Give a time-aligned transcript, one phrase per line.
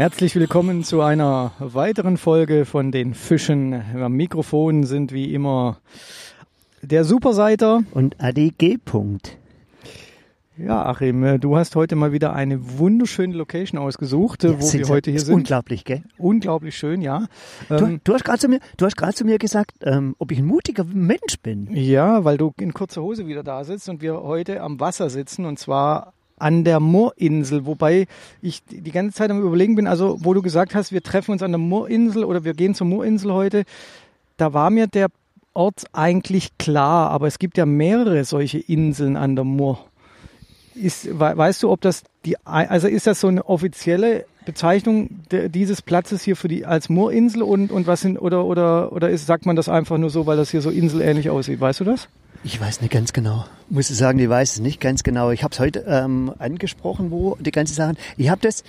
[0.00, 3.74] Herzlich willkommen zu einer weiteren Folge von den Fischen.
[3.74, 5.76] Am Mikrofon sind wie immer
[6.80, 8.78] der Superseiter und Adi G.
[8.78, 9.32] -Punkt.
[10.56, 15.10] Ja, Achim, du hast heute mal wieder eine wunderschöne Location ausgesucht, ja, wo wir heute
[15.10, 15.34] hier sind.
[15.34, 16.02] Unglaublich, gell?
[16.16, 17.26] Unglaublich schön, ja.
[17.68, 20.32] Du, ähm, du hast gerade zu mir, du hast gerade zu mir gesagt, ähm, ob
[20.32, 21.68] ich ein mutiger Mensch bin.
[21.74, 25.44] Ja, weil du in kurzer Hose wieder da sitzt und wir heute am Wasser sitzen
[25.44, 28.06] und zwar an der Moorinsel, wobei
[28.42, 31.42] ich die ganze Zeit am Überlegen bin, also wo du gesagt hast, wir treffen uns
[31.42, 33.64] an der Moorinsel oder wir gehen zur Moorinsel heute,
[34.36, 35.08] da war mir der
[35.52, 39.84] Ort eigentlich klar, aber es gibt ja mehrere solche Inseln an der Moor.
[40.74, 46.22] Ist, weißt du, ob das die, also ist das so eine offizielle Bezeichnung dieses Platzes
[46.22, 49.56] hier für die als Moorinsel und, und was sind, oder, oder, oder ist, sagt man
[49.56, 51.60] das einfach nur so, weil das hier so inselähnlich aussieht?
[51.60, 52.08] Weißt du das?
[52.42, 53.44] Ich weiß nicht ganz genau.
[53.68, 55.30] Muss ich sagen, ich weiß es nicht ganz genau.
[55.30, 57.98] Ich habe es heute ähm, angesprochen, wo die ganze Sachen.
[58.16, 58.64] Ich habe das,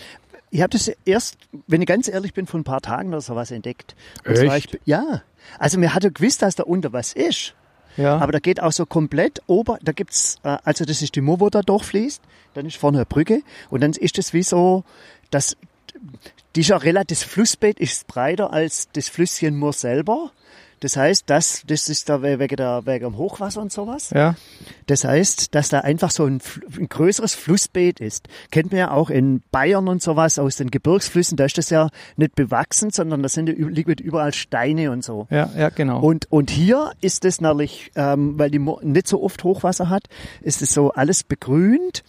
[0.49, 3.35] ich habe das erst, wenn ich ganz ehrlich bin, vor ein paar Tagen oder so
[3.35, 3.95] was entdeckt.
[4.25, 4.75] Und Echt?
[4.75, 5.21] Ich, ja.
[5.57, 7.55] Also mir hatte gewusst, dass da unter was ist.
[7.97, 8.17] Ja.
[8.17, 11.39] Aber da geht auch so komplett ober, da gibt's, äh, also das ist die Mur,
[11.39, 12.21] wo da durchfließt,
[12.53, 14.83] dann ist vorne eine Brücke und dann ist das wie so,
[15.29, 15.57] das,
[16.55, 20.31] dieser relativ, das Flussbett ist breiter als das Flüsschen Mur selber.
[20.81, 24.09] Das heißt, das, das ist da wegen, der, wegen dem Hochwasser und sowas.
[24.09, 24.35] Ja.
[24.87, 26.41] Das heißt, dass da einfach so ein,
[26.77, 28.27] ein größeres Flussbeet ist.
[28.49, 31.37] Kennt man ja auch in Bayern und sowas aus den Gebirgsflüssen.
[31.37, 35.27] Da ist das ja nicht bewachsen, sondern da sind liegen überall Steine und so.
[35.29, 36.01] Ja, ja, genau.
[36.01, 40.05] Und, und hier ist es natürlich, ähm, weil die nicht so oft Hochwasser hat,
[40.41, 42.03] ist es so alles begrünt.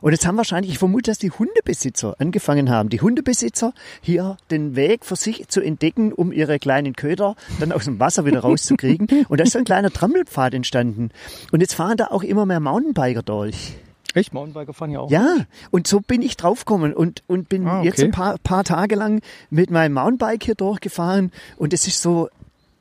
[0.00, 4.76] Und jetzt haben wahrscheinlich, ich vermute, dass die Hundebesitzer angefangen haben, die Hundebesitzer hier den
[4.76, 9.08] Weg für sich zu entdecken, um ihre kleinen Köder dann aus dem Wasser wieder rauszukriegen.
[9.28, 11.10] Und da ist so ein kleiner Trammelpfad entstanden.
[11.52, 13.74] Und jetzt fahren da auch immer mehr Mountainbiker durch.
[14.14, 14.32] Echt?
[14.32, 15.10] Mountainbiker fahren ja auch.
[15.10, 17.88] Ja, und so bin ich draufgekommen und, und bin ah, okay.
[17.88, 19.20] jetzt ein paar, paar Tage lang
[19.50, 22.28] mit meinem Mountainbike hier durchgefahren und es ist so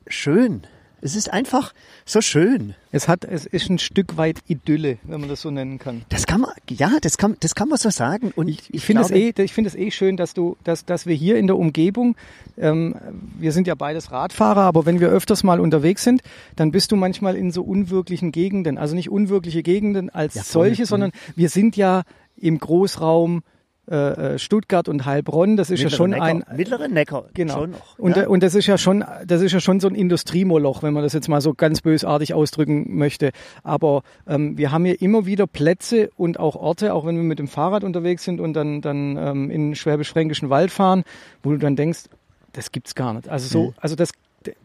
[0.07, 0.63] schön.
[0.99, 1.73] Es ist einfach
[2.05, 2.73] so schön.
[2.91, 6.03] Es hat, es ist ein Stück weit Idylle, wenn man das so nennen kann.
[6.09, 8.33] Das kann man, ja, das kann, das kann man so sagen.
[8.35, 11.05] Und ich, ich finde es eh, ich finde es eh schön, dass du, dass, dass
[11.05, 12.15] wir hier in der Umgebung,
[12.57, 12.95] ähm,
[13.37, 16.21] wir sind ja beides Radfahrer, aber wenn wir öfters mal unterwegs sind,
[16.55, 20.85] dann bist du manchmal in so unwirklichen Gegenden, also nicht unwirkliche Gegenden als ja, solche,
[20.85, 22.03] sondern wir sind ja
[22.35, 23.43] im Großraum
[23.89, 27.53] äh, äh, Stuttgart und Heilbronn, das ist Mittlere ja schon Neckar, ein mittlere Neckar genau
[27.53, 28.27] schon noch, und ja?
[28.27, 31.13] und das ist ja schon das ist ja schon so ein Industriemoloch, wenn man das
[31.13, 33.31] jetzt mal so ganz bösartig ausdrücken möchte.
[33.63, 37.39] Aber ähm, wir haben hier immer wieder Plätze und auch Orte, auch wenn wir mit
[37.39, 41.03] dem Fahrrad unterwegs sind und dann dann ähm, in schwäbisch-fränkischen Wald fahren,
[41.41, 42.05] wo du dann denkst,
[42.53, 43.29] das gibt's gar nicht.
[43.29, 44.11] Also so, also das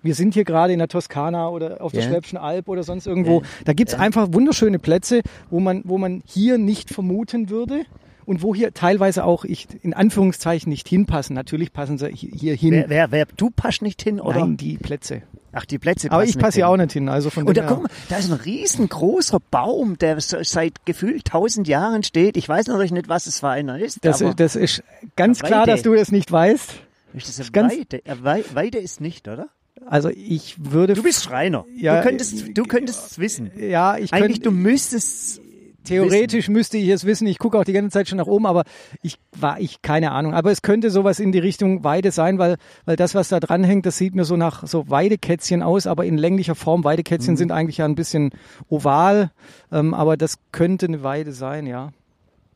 [0.03, 2.11] wir sind hier gerade in der Toskana oder auf der yeah.
[2.11, 3.41] Schwäbischen Alb oder sonst irgendwo.
[3.41, 3.49] Yeah.
[3.65, 4.03] Da gibt's yeah.
[4.03, 7.85] einfach wunderschöne Plätze, wo man, wo man hier nicht vermuten würde
[8.25, 11.35] und wo hier teilweise auch ich in Anführungszeichen nicht hinpassen.
[11.35, 12.73] Natürlich passen sie hier hin.
[12.73, 14.41] Wer, wer, wer du passt nicht hin oder?
[14.41, 15.23] Nein, die Plätze.
[15.53, 17.11] Ach, die Plätze Aber ich passe ja auch nicht hin.
[17.11, 21.69] Also von Und da guck mal, da ist ein riesengroßer Baum, der seit gefühlt tausend
[21.69, 22.39] Jahren steht.
[22.39, 23.99] Ich weiß natürlich nicht, was es für einer ist.
[24.03, 24.83] Das, das ist
[25.15, 26.73] ganz klar, dass du das nicht weißt.
[27.15, 28.45] Ist das, das ganz Weide?
[28.55, 29.49] Weide ist nicht, oder?
[29.87, 30.95] Also ich würde.
[30.95, 31.67] Du bist Schreiner.
[31.77, 33.51] Ja, du könntest, du könntest es wissen.
[33.57, 35.41] Ja, ich Eigentlich, könnt, du müsstest
[35.85, 36.53] Theoretisch wissen.
[36.53, 37.27] müsste ich es wissen.
[37.27, 38.65] Ich gucke auch die ganze Zeit schon nach oben, aber
[39.03, 40.35] ich war ich keine Ahnung.
[40.35, 43.65] Aber es könnte sowas in die Richtung Weide sein, weil weil das, was da dran
[43.65, 46.85] hängt, das sieht mir so nach so Weidekätzchen aus, aber in länglicher Form.
[46.85, 47.39] Weidekätzchen mhm.
[47.39, 48.31] sind eigentlich ja ein bisschen
[48.69, 49.31] oval,
[49.71, 51.93] ähm, aber das könnte eine Weide sein, ja.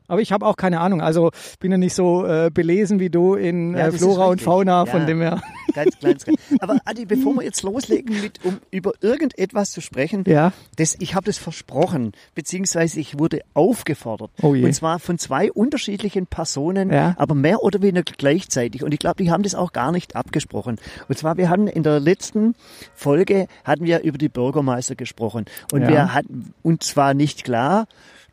[0.08, 1.00] Aber ich habe auch keine Ahnung.
[1.00, 1.30] Also
[1.60, 4.86] bin ja nicht so äh, belesen wie du in ja, äh, Flora und Fauna, ja,
[4.86, 5.42] von dem her.
[5.74, 6.24] Ganz kleines.
[6.60, 10.52] Aber Adi, bevor wir jetzt loslegen, mit, um über irgendetwas zu sprechen, ja.
[10.76, 14.30] das, ich habe das versprochen, beziehungsweise ich wurde aufgefordert.
[14.42, 14.64] Oh je.
[14.64, 17.14] Und zwar von zwei unterschiedlichen Personen, ja.
[17.18, 18.82] aber mehr oder weniger gleichzeitig.
[18.82, 20.78] Und ich glaube, die haben das auch gar nicht abgesprochen.
[21.08, 22.54] Und zwar, wir hatten in der letzten
[22.94, 25.46] Folge hatten wir über die Bürgermeister gesprochen.
[25.72, 27.86] Und wir hatten uns zwar nicht klar,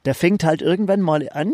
[0.05, 1.53] der fängt halt irgendwann mal an.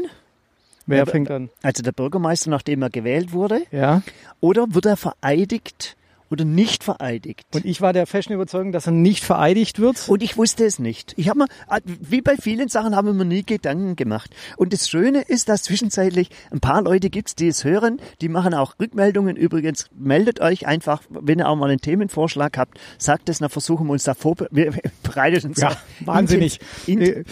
[0.85, 1.49] Wer fängt an?
[1.61, 3.61] Also der Bürgermeister, nachdem er gewählt wurde.
[3.71, 4.01] Ja.
[4.39, 5.95] Oder wird er vereidigt
[6.29, 7.45] oder nicht vereidigt.
[7.53, 10.07] Und ich war der festen Überzeugung, dass er nicht vereidigt wird.
[10.07, 11.13] Und ich wusste es nicht.
[11.17, 11.47] Ich habe mir,
[11.85, 14.35] wie bei vielen Sachen, haben wir mir nie Gedanken gemacht.
[14.57, 18.53] Und das Schöne ist, dass zwischenzeitlich ein paar Leute gibt, die es hören, die machen
[18.53, 19.35] auch Rückmeldungen.
[19.35, 23.87] Übrigens, meldet euch einfach, wenn ihr auch mal einen Themenvorschlag habt, sagt es, dann versuchen
[23.87, 24.73] wir uns da vor, wir
[25.43, 26.59] uns ja, wahnsinnig.
[26.85, 27.25] In, in,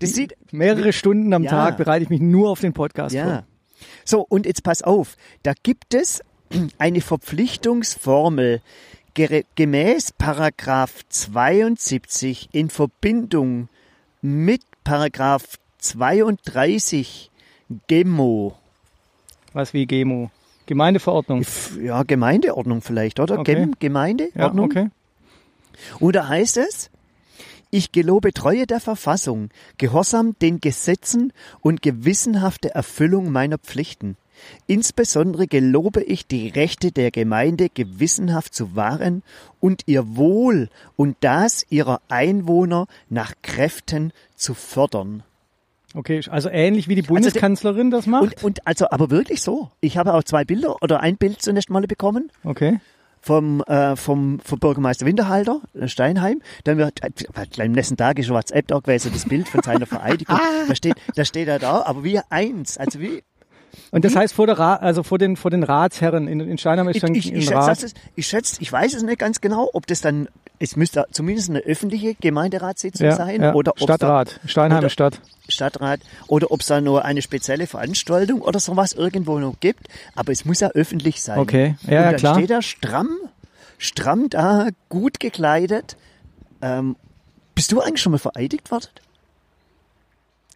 [0.00, 1.50] das sieht, mehrere Stunden am ja.
[1.50, 3.24] Tag bereite ich mich nur auf den Podcast ja.
[3.24, 3.46] vor.
[4.04, 6.20] So, und jetzt pass auf, da gibt es
[6.78, 8.60] eine Verpflichtungsformel
[9.54, 13.68] gemäß Paragraph 72 in Verbindung
[14.22, 17.30] mit Paragraph 32
[17.86, 18.56] GEMO.
[19.52, 20.30] Was wie GEMO?
[20.66, 21.44] Gemeindeverordnung.
[21.80, 23.38] Ja, Gemeindeordnung vielleicht, oder?
[23.38, 23.54] Okay.
[23.54, 24.64] Gem Ja, Gemeindeordnung.
[24.64, 24.88] okay.
[26.00, 26.90] Und da heißt es,
[27.70, 34.16] ich gelobe Treue der Verfassung, Gehorsam den Gesetzen und gewissenhafte Erfüllung meiner Pflichten.
[34.66, 39.22] Insbesondere gelobe ich die Rechte der Gemeinde gewissenhaft zu wahren
[39.60, 45.22] und ihr Wohl und das ihrer Einwohner nach Kräften zu fördern.
[45.94, 48.42] Okay, also ähnlich wie die Bundeskanzlerin das macht.
[48.42, 49.70] Und, und also, aber wirklich so.
[49.80, 52.80] Ich habe auch zwei Bilder oder ein Bild zunächst mal bekommen okay.
[53.20, 56.42] vom, äh, vom, vom Bürgermeister Winterhalter, äh, Steinheim.
[56.64, 60.36] Dann wird, äh, am nächsten Tag ist WhatsApp da gewesen, das Bild von seiner Vereidigung.
[60.66, 63.22] da steht, da steht er da, aber wie eins, also wie,
[63.90, 66.88] Und das heißt vor der Ra also vor den vor den Ratsherren in, in Steinheim
[66.88, 67.82] ist ich, dann ich, ich, schätze, Rat.
[67.82, 70.28] ist, ich schätze, ich weiß es nicht ganz genau, ob das dann,
[70.58, 73.54] es müsste zumindest eine öffentliche Gemeinderatssitzung ja, sein ja.
[73.54, 75.14] oder Stadtrat, Steinheim oder- Stadt.
[75.14, 79.88] Da, Stadtrat oder ob es da nur eine spezielle Veranstaltung oder sowas irgendwo noch gibt,
[80.14, 81.38] aber es muss ja öffentlich sein.
[81.38, 81.76] Okay.
[81.82, 82.34] Ja, Und ja, dann klar.
[82.36, 83.10] steht er stramm,
[83.78, 85.96] stramm da, gut gekleidet.
[86.62, 86.96] Ähm,
[87.54, 88.88] bist du eigentlich schon mal vereidigt worden?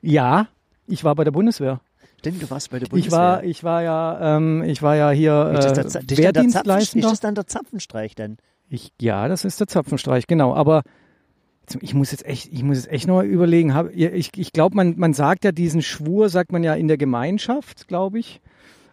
[0.00, 0.46] Ja,
[0.86, 1.80] ich war bei der Bundeswehr.
[2.24, 3.18] Denn du warst bei der Ich Bundeswehr.
[3.18, 5.94] war ich war ja ähm, ich war ja hier ist, das äh, Za- das ist,
[6.14, 8.38] der ist das dann der Zapfenstreich dann?
[8.68, 10.54] Ich, ja, das ist der Zapfenstreich, genau.
[10.54, 10.82] Aber
[11.80, 13.74] ich muss jetzt echt, ich muss jetzt echt noch mal überlegen.
[13.74, 16.96] Hab, ich ich glaube, man, man sagt ja diesen Schwur, sagt man ja in der
[16.98, 18.40] Gemeinschaft, glaube ich.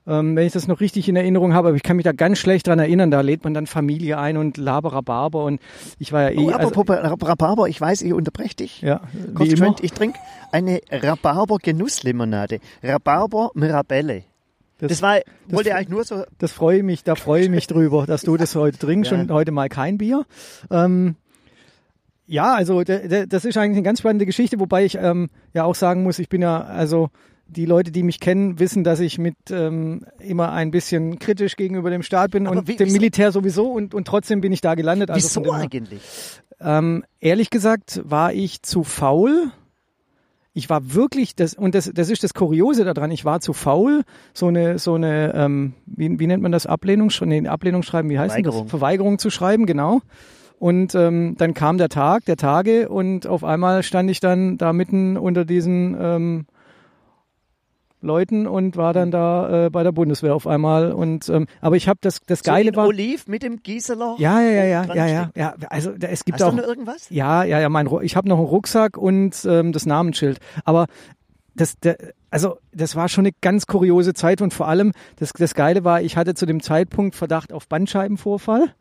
[0.08, 2.38] Ähm, wenn ich das noch richtig in Erinnerung habe, aber ich kann mich da ganz
[2.38, 3.10] schlecht dran erinnern.
[3.10, 5.60] Da lädt man dann Familie ein und Laberabarber und
[5.98, 6.46] ich war ja eh.
[6.46, 8.82] Oh, also, apropos Rhabarber, ich weiß, ich unterbreche dich.
[8.82, 9.02] ja,
[9.34, 10.20] Kurz geschwind, ich trinke
[10.52, 12.60] eine Rhabarber-Genusslimonade.
[12.84, 14.24] Rhabarber Mirabelle.
[14.78, 18.24] Das, war, wollte eigentlich nur so, Das freue mich, da freue ich mich drüber, dass
[18.24, 19.20] du das heute trinkst Ja.
[19.20, 20.26] und heute mal kein Bier.
[20.70, 21.16] Ähm,
[22.28, 26.04] ja, also das ist eigentlich eine ganz spannende Geschichte, wobei ich ähm, ja auch sagen
[26.04, 27.10] muss, ich bin ja, also
[27.48, 31.90] die Leute, die mich kennen, wissen, dass ich mit ähm, immer ein bisschen kritisch gegenüber
[31.90, 34.76] dem Staat bin Aber und wie- dem Militär sowieso und, und trotzdem bin ich da
[34.76, 35.12] gelandet.
[35.12, 36.02] Also wieso eigentlich?
[36.60, 39.52] ähm, ehrlich gesagt war ich zu faul.
[40.58, 44.04] Ich war wirklich, das, und das, das ist das Kuriose daran, ich war zu faul,
[44.34, 48.32] so eine, so eine, ähm, wie, wie nennt man das, Ablehnungsschreiben, nee, Ablehnungsschreiben, wie heißt
[48.36, 48.62] Verweigerung.
[48.64, 48.70] das?
[48.70, 50.02] Verweigerung zu schreiben, genau.
[50.58, 54.72] Und ähm, dann kam der Tag, der Tage und auf einmal stand ich dann da
[54.72, 56.46] mitten unter diesen ähm,
[58.02, 60.92] Leuten und war dann da äh, bei der Bundeswehr auf einmal.
[60.92, 62.88] Und ähm, aber ich habe das, das So Geile war.
[62.88, 64.16] Oliv mit dem Gießeler.
[64.20, 65.56] Ja, ja, ja, ja, ja, ja, ja.
[65.70, 66.52] Also da- es gibt Hast auch.
[66.52, 67.10] du noch irgendwas?
[67.10, 70.40] Ja, ja, ja, mein ich habe noch einen Rucksack und ähm, das Namensschild.
[70.66, 70.88] Aber
[71.56, 71.98] das, der,
[72.30, 76.02] also das war schon eine ganz kuriose Zeit und vor allem das, das Geile war,
[76.02, 78.74] ich hatte zu dem Zeitpunkt Verdacht auf Bandscheibenvorfall,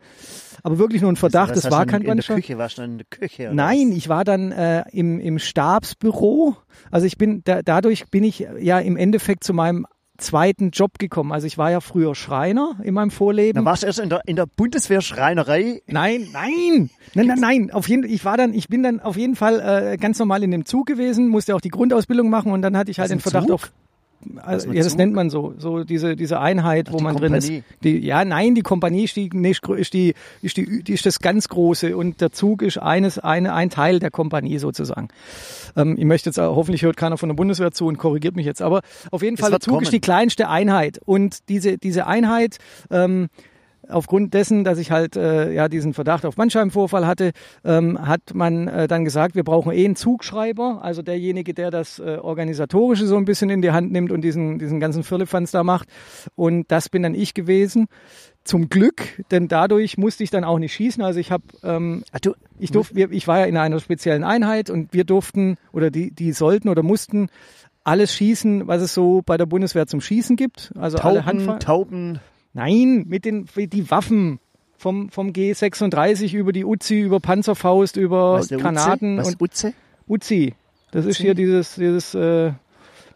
[0.65, 1.55] aber wirklich nur ein Verdacht.
[1.55, 2.25] Das war kein in, in der.
[2.25, 3.51] Küche, warst du in der Küche?
[3.53, 3.97] Nein, was?
[3.99, 6.57] ich war dann äh, im, im Stabsbüro.
[6.91, 11.33] Also ich bin da, dadurch bin ich ja im Endeffekt zu meinem zweiten Job gekommen.
[11.33, 13.57] Also ich war ja früher Schreiner in meinem Vorleben.
[13.57, 15.83] Dann warst du erst in der, in der Bundeswehrschreinerei.
[15.87, 17.71] Nein, nein, nein, nein, nein.
[17.71, 20.51] Auf jeden, ich war dann, ich bin dann auf jeden Fall äh, ganz normal in
[20.51, 23.49] dem Zug gewesen, musste auch die Grundausbildung machen und dann hatte ich halt den Verdacht
[23.49, 23.55] Zug?
[23.55, 23.73] auf.
[24.43, 27.47] Also, ja, das nennt man so, so diese diese Einheit, wo die man drin ist.
[27.47, 27.65] Kompanie.
[27.83, 31.21] Die, ja, nein, die Kompanie ist die, nicht, ist die ist die die ist das
[31.21, 35.09] ganz große und der Zug ist eines eine ein Teil der Kompanie sozusagen.
[35.77, 38.47] Ähm, ich möchte jetzt auch, hoffentlich hört keiner von der Bundeswehr zu und korrigiert mich
[38.47, 39.85] jetzt, aber auf jeden Fall der Zug kommen.
[39.85, 42.59] ist die kleinste Einheit und diese diese Einheit
[42.91, 43.29] ähm,
[43.95, 47.33] aufgrund dessen, dass ich halt äh, ja diesen Verdacht auf Bandscheibenvorfall hatte,
[47.65, 51.99] ähm, hat man äh, dann gesagt, wir brauchen eh einen Zugschreiber, also derjenige, der das
[51.99, 55.65] äh, organisatorische so ein bisschen in die Hand nimmt und diesen diesen ganzen Firlefanz da
[55.65, 55.89] macht.
[56.35, 57.87] Und das bin dann ich gewesen.
[58.43, 61.03] Zum Glück, denn dadurch musste ich dann auch nicht schießen.
[61.03, 64.69] Also ich habe ähm, Ach, du, ich durfte, ich war ja in einer speziellen Einheit
[64.69, 67.29] und wir durften oder die, die sollten oder mussten
[67.85, 70.73] alles schießen, was es so bei der Bundeswehr zum Schießen gibt.
[70.79, 71.59] Also alle Tauben, Handfall.
[71.59, 72.21] Tauben.
[72.55, 74.39] Nein, mit den die Waffen
[74.79, 79.27] vom vom G36 über die Uzi, über Panzerfaust, über Was, Granaten Uze?
[79.27, 79.75] Was, und Uze?
[80.07, 80.55] Uzi.
[80.93, 81.23] Das ist Uzi?
[81.25, 82.53] hier dieses dieses äh,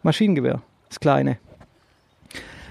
[0.03, 1.37] Maschinengewehr, das kleine.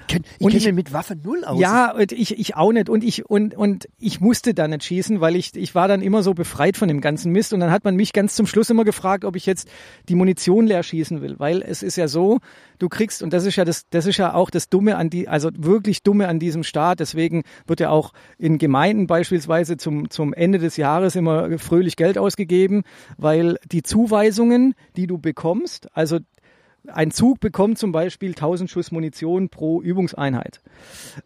[0.08, 1.60] Kenn, ich Und kenne ich- mit Waffe null aus.
[1.60, 2.88] Ja, ich, ich auch nicht.
[2.88, 6.22] Und ich, und, und ich musste da nicht schießen, weil ich, ich war dann immer
[6.22, 7.52] so befreit von dem ganzen Mist.
[7.52, 9.68] Und dann hat man mich ganz zum Schluss immer gefragt, ob ich jetzt
[10.08, 11.38] die Munition leer schießen will.
[11.38, 12.38] Weil es ist ja so,
[12.78, 15.28] du kriegst, und das ist ja das, das ist ja auch das Dumme an die,
[15.28, 17.00] also wirklich Dumme an diesem Staat.
[17.00, 22.16] Deswegen wird ja auch in Gemeinden beispielsweise zum, zum Ende des Jahres immer fröhlich Geld
[22.18, 22.82] ausgegeben,
[23.18, 26.18] weil die Zuweisungen, die du bekommst, also
[26.92, 30.60] ein Zug bekommt zum Beispiel 1000 Schuss Munition pro Übungseinheit.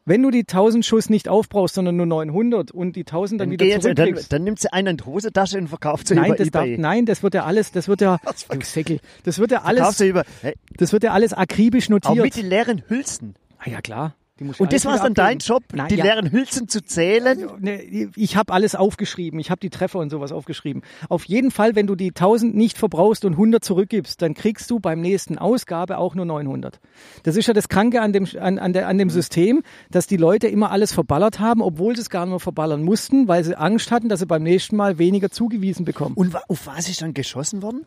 [0.04, 3.52] Wenn du die 1000 Schuss nicht aufbrauchst, sondern nur 900 und die 1000 dann, Dann,
[3.52, 4.33] wieder jetzt, dann, zurückkriegst.
[4.33, 6.78] dann nimmt sie einen in die Hosentasche und verkauft sie Nein, über das darf, eBay.
[6.78, 8.19] nein, das wird ja alles, das wird ja,
[8.50, 12.04] du Säckel, das wird ja alles, über, hey, das wird ja alles akribisch auch mit
[12.07, 12.37] notiert.
[12.37, 13.35] den leeren Hülsen.
[13.59, 14.14] Ah ja, klar.
[14.59, 15.39] Und das war dann dein.
[15.39, 16.05] Job, Nein, die ja.
[16.05, 17.49] leeren Hülsen zu zählen?
[17.61, 19.41] Ne, Ich habe alles aufgeschrieben.
[19.41, 20.83] Ich habe die Treffer und sowas aufgeschrieben.
[21.09, 24.79] Auf jeden Fall, wenn du die 1000 nicht verbrauchst und 100 zurückgibst, dann kriegst du
[24.79, 26.81] beim nächsten Ausgabe auch nur 900.
[27.23, 30.17] Das ist ja das Kranke an dem, an, an, der, an dem System, dass die
[30.17, 33.57] Leute immer alles verballert haben, obwohl sie es gar nicht mehr verballern mussten, weil sie
[33.57, 36.15] Angst hatten, dass sie beim nächsten Mal weniger zugewiesen bekommen.
[36.15, 37.87] Und auf was ist dann geschossen worden?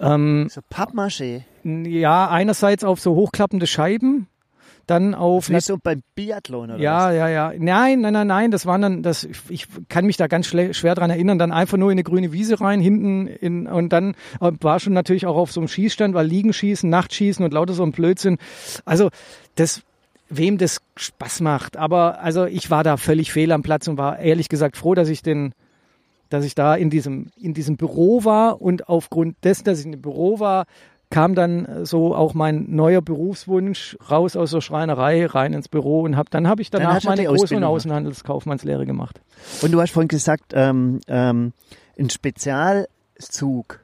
[0.00, 1.42] Ähm, So Pappmaché.
[1.64, 4.28] ja, einerseits auf so hochklappende Scheiben,
[4.88, 7.52] dann auf Wie so beim Biathlon oder Ja, ja, ja.
[7.58, 8.50] Nein, nein, nein, nein.
[8.50, 11.38] Das waren dann, das, ich kann mich da ganz schwer dran erinnern.
[11.38, 14.94] Dann einfach nur in eine grüne Wiese rein, hinten in, und dann äh, war schon
[14.94, 18.38] natürlich auch auf so einem Schießstand, weil Liegenschießen, Nachtschießen und lauter so ein Blödsinn.
[18.84, 19.10] Also,
[19.56, 19.82] das,
[20.30, 21.76] wem das Spaß macht.
[21.76, 25.08] Aber, also, ich war da völlig fehl am Platz und war ehrlich gesagt froh, dass
[25.10, 25.52] ich den,
[26.30, 29.92] dass ich da in diesem, in diesem Büro war und aufgrund dessen, dass ich in
[29.92, 30.64] dem Büro war,
[31.10, 36.16] kam dann so auch mein neuer Berufswunsch raus aus der Schreinerei rein ins Büro und
[36.16, 37.64] hab, dann habe ich danach meine Groß- und.
[37.64, 39.20] Außenhandelskaufmannslehre gemacht.
[39.62, 41.52] Und du hast vorhin gesagt, ähm, ähm,
[41.98, 43.80] ein Spezialzug.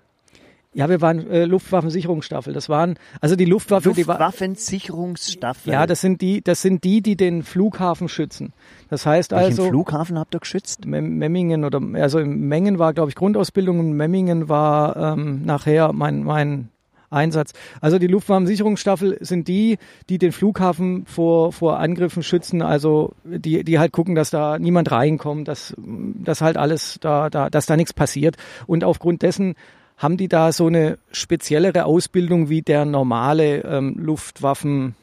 [0.77, 2.53] Ja, wir waren äh, Luftwaffensicherungsstaffel.
[2.53, 5.73] Das waren also die Luftwaffe, Luftwaffensicherungsstaffel.
[5.73, 8.53] ja, das sind die, das sind die, die den Flughafen schützen.
[8.91, 10.85] Das heißt Welchen also Flughafen habt ihr geschützt?
[10.85, 15.93] Mem- Memmingen oder also in Mengen war, glaube ich, Grundausbildung und Memmingen war ähm, nachher
[15.93, 16.71] mein, mein
[17.15, 17.53] Einsatz.
[17.81, 19.79] Also die Luftwaffensicherungsstaffel sind die,
[20.09, 24.91] die den Flughafen vor, vor Angriffen schützen, also die, die halt gucken, dass da niemand
[24.91, 28.37] reinkommt, dass, dass halt alles da, da, dass da nichts passiert.
[28.67, 29.55] Und aufgrund dessen
[29.97, 34.95] haben die da so eine speziellere Ausbildung wie der normale ähm, Luftwaffensoldat,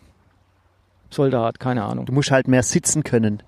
[1.60, 2.06] keine Ahnung.
[2.06, 3.42] Du musst halt mehr sitzen können.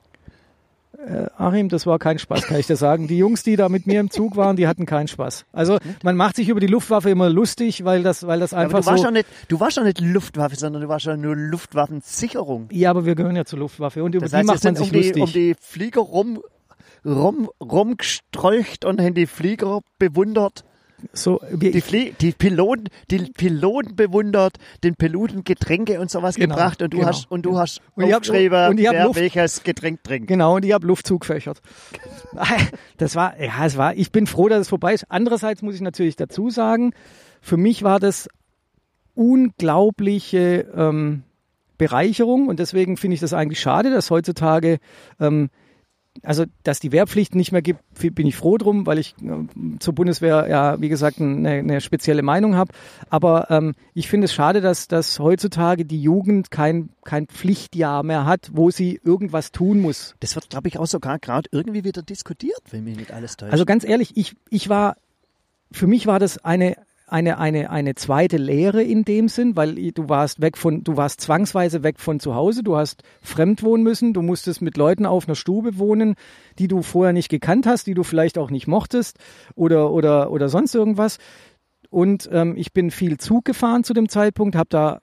[1.37, 3.07] Achim, das war kein Spaß, kann ich dir sagen.
[3.07, 5.45] Die Jungs, die da mit mir im Zug waren, die hatten keinen Spaß.
[5.51, 8.79] Also man macht sich über die Luftwaffe immer lustig, weil das, weil das Aber einfach
[8.81, 9.09] du warst, so.
[9.11, 12.69] nicht, du warst ja nicht Luftwaffe, sondern du warst ja nur Luftwaffensicherung.
[12.71, 14.87] Ja, aber wir gehören ja zur Luftwaffe und über Das die heißt, macht man sich
[14.87, 15.23] um die, lustig.
[15.23, 16.41] um die Flieger rum,
[17.05, 20.63] rum, rumgestrolcht und haben die Flieger bewundert.
[21.11, 26.81] So, Die, Flie die Piloten, die Piloten bewundert, den Piloten Getränke und sowas Genau, gebracht
[26.81, 27.09] und du genau.
[27.09, 30.27] hast, und du hast Und ich hab- aufgeschrieben, und ich hab welches Getränk trinkt.
[30.27, 31.61] Genau, und ich habe Luftzug fächert.
[32.97, 35.05] Das war, ja, es war, ich bin froh, dass es vorbei ist.
[35.09, 36.93] Andererseits muss ich natürlich dazu sagen,
[37.41, 38.29] für mich war das
[39.15, 41.23] unglaubliche ähm,
[41.77, 44.77] Bereicherung und deswegen finde ich das eigentlich schade, dass heutzutage
[45.19, 45.49] ähm,
[46.21, 47.81] also, dass die Wehrpflicht nicht mehr gibt,
[48.13, 52.21] bin ich froh drum, weil ich äh, zur Bundeswehr ja, wie gesagt, eine, eine spezielle
[52.21, 52.71] Meinung habe.
[53.09, 58.25] Aber ähm, ich finde es schade, dass, dass heutzutage die Jugend kein, kein Pflichtjahr mehr
[58.25, 60.15] hat, wo sie irgendwas tun muss.
[60.19, 63.51] Das wird, glaube ich, auch sogar gerade irgendwie wieder diskutiert, wenn mir nicht alles täuscht.
[63.51, 64.97] Also ganz ehrlich, ich, ich war,
[65.71, 70.09] für mich war das eine, eine, eine, eine zweite Lehre in dem Sinn, weil du
[70.09, 74.13] warst weg von, du warst zwangsweise weg von zu Hause, du hast fremd wohnen müssen,
[74.13, 76.15] du musstest mit Leuten auf einer Stube wohnen,
[76.59, 79.17] die du vorher nicht gekannt hast, die du vielleicht auch nicht mochtest
[79.55, 81.17] oder, oder, oder sonst irgendwas.
[81.89, 84.99] Und ähm, ich bin viel Zug gefahren zu dem Zeitpunkt, habe da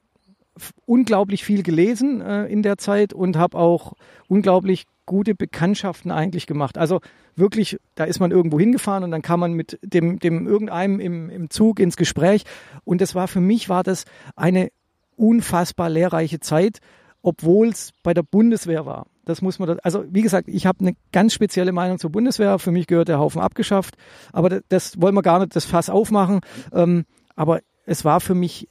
[0.86, 3.94] unglaublich viel gelesen äh, in der Zeit und habe auch
[4.28, 6.78] unglaublich gute Bekanntschaften eigentlich gemacht.
[6.78, 7.00] Also
[7.34, 11.30] wirklich, da ist man irgendwo hingefahren und dann kam man mit dem, dem irgendeinem im,
[11.30, 12.44] im Zug ins Gespräch.
[12.84, 14.04] Und das war für mich war das
[14.36, 14.70] eine
[15.16, 16.78] unfassbar lehrreiche Zeit,
[17.22, 19.06] obwohl es bei der Bundeswehr war.
[19.24, 22.58] Das muss man, da, also wie gesagt, ich habe eine ganz spezielle Meinung zur Bundeswehr.
[22.58, 23.96] Für mich gehört der Haufen abgeschafft,
[24.32, 26.40] aber das, das wollen wir gar nicht das Fass aufmachen.
[26.72, 27.04] Ähm,
[27.36, 28.68] aber es war für mich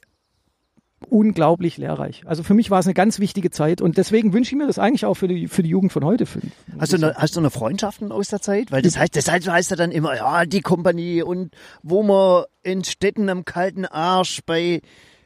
[1.08, 2.22] unglaublich lehrreich.
[2.26, 4.78] Also für mich war es eine ganz wichtige Zeit und deswegen wünsche ich mir das
[4.78, 6.26] eigentlich auch für die, für die Jugend von heute.
[6.26, 6.40] Für,
[6.78, 8.70] Hast du, noch, hast du noch Freundschaften aus der Zeit?
[8.70, 12.44] Weil das heißt, das heißt, heißt ja dann immer, ja, die Kompanie und wo man
[12.62, 14.82] in Städten am kalten Arsch bei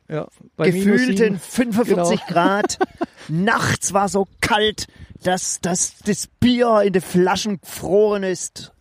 [0.08, 1.38] ja, bei gefühlten sieben.
[1.38, 2.32] 45 Genau.
[2.32, 2.78] Grad,
[3.28, 4.86] nachts war so kalt,
[5.22, 8.73] dass, dass das Bier in den Flaschen gefroren ist.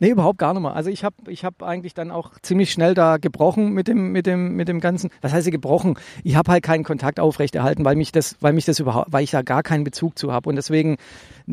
[0.00, 0.74] Nee, überhaupt gar nicht mehr.
[0.74, 4.24] Also ich habe ich hab eigentlich dann auch ziemlich schnell da gebrochen mit dem, mit
[4.26, 5.10] dem, mit dem Ganzen.
[5.20, 5.98] Was heißt gebrochen?
[6.24, 9.30] Ich habe halt keinen Kontakt aufrechterhalten, weil mich das, weil mich das überhaupt, weil ich
[9.30, 10.48] da gar keinen Bezug zu habe.
[10.48, 10.96] Und deswegen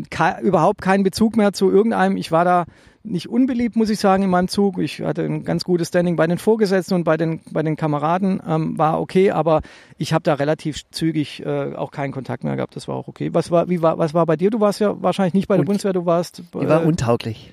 [0.09, 2.15] ka- überhaupt keinen Bezug mehr zu irgendeinem.
[2.15, 2.65] Ich war da
[3.03, 4.79] nicht unbeliebt, muss ich sagen, in meinem Zug.
[4.79, 8.41] Ich hatte ein ganz gutes Standing bei den Vorgesetzten und bei den, bei den Kameraden.
[8.47, 9.61] Ähm, war okay, aber
[9.97, 12.75] ich habe da relativ zügig äh, auch keinen Kontakt mehr gehabt.
[12.75, 13.29] Das war auch okay.
[13.33, 14.49] Was war, wie war, was war bei dir?
[14.49, 16.43] Du warst ja wahrscheinlich nicht bei der Und- Bundeswehr, du warst.
[16.53, 17.51] Die war äh, untauglich.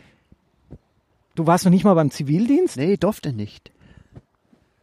[1.34, 2.76] Du warst noch nicht mal beim Zivildienst?
[2.76, 3.72] Nee, durfte nicht.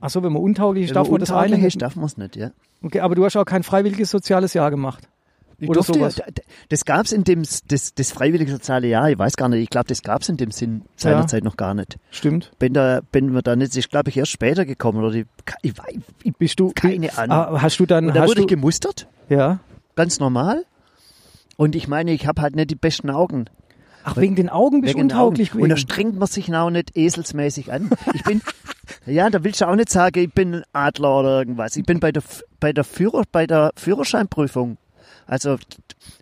[0.01, 1.65] Ach so, wenn man untauglich ist, darf man man das eine.
[1.65, 2.51] ist, darf man es nicht, ja.
[2.81, 5.07] Okay, aber du hast auch kein freiwilliges soziales Jahr gemacht.
[5.59, 6.21] Ich Oder durfte, sowas.
[6.69, 9.87] Das gab's in dem, das, das freiwillige soziale Jahr, ich weiß gar nicht, ich glaube,
[9.87, 11.97] das gab's in dem Sinn seinerzeit noch gar nicht.
[12.09, 12.51] Stimmt.
[12.57, 15.25] Bin da, bin wir da nicht, ist glaube ich erst später gekommen, oder die,
[15.61, 15.73] ich
[16.23, 17.37] ich, Bist du keine Ahnung.
[17.37, 19.59] Ah, hast du dann Und da hast wurde du, ich gemustert, ja,
[19.95, 20.65] ganz normal.
[21.57, 23.45] Und ich meine, ich habe halt nicht die besten Augen.
[24.03, 25.63] Ach, wegen den Augen bist du untauglich Augen.
[25.63, 25.89] Und da gewesen.
[25.89, 27.89] strengt man sich auch nicht eselsmäßig an.
[28.13, 28.41] Ich bin,
[29.05, 31.75] ja, da willst du auch nicht sagen, ich bin ein Adler oder irgendwas.
[31.75, 32.23] Ich bin bei der,
[32.59, 34.77] bei der Führer, bei der Führerscheinprüfung.
[35.27, 35.57] Also,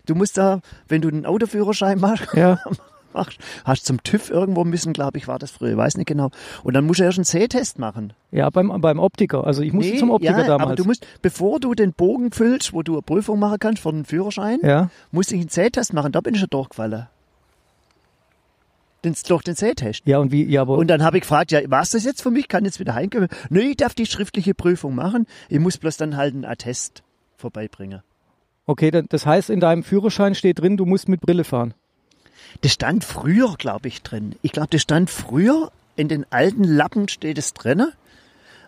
[0.05, 2.59] du musst da, wenn du einen Autoführerschein machst, Ja.
[3.13, 6.29] machst hast zum TÜV irgendwo müssen, glaube ich, war das früher, ich weiß nicht genau.
[6.63, 8.13] Und dann musst du erst einen Sehtest machen.
[8.31, 9.47] Ja, beim, beim Optiker.
[9.47, 10.61] Also ich musste Nee, zum Optiker ja, damals.
[10.67, 13.91] aber du musst, bevor du den Bogen füllst, wo du eine Prüfung machen kannst für
[13.91, 14.89] den Führerschein, ja.
[15.11, 16.11] musst du einen Sehtest machen.
[16.11, 17.07] Da bin ich schon durchgefallen.
[19.03, 20.01] Den, durch den Sehtest.
[20.05, 22.31] Ja, und wie, ja, aber Und dann habe ich gefragt, ja, war's das jetzt für
[22.31, 22.47] mich?
[22.49, 23.29] Kann ich jetzt wieder heimkommen?
[23.49, 25.25] Nö, ich darf die schriftliche Prüfung machen.
[25.47, 27.01] Ich muss bloß dann halt einen Attest
[27.37, 28.01] vorbeibringen.
[28.65, 31.73] okay, dann- das heißt, in deinem Führerschein steht drin, du musst mit Brille fahren.
[32.61, 34.35] Das stand früher, glaube ich, drin.
[34.41, 35.71] Ich glaube, das stand früher.
[35.95, 37.85] In den alten Lappen steht es drin,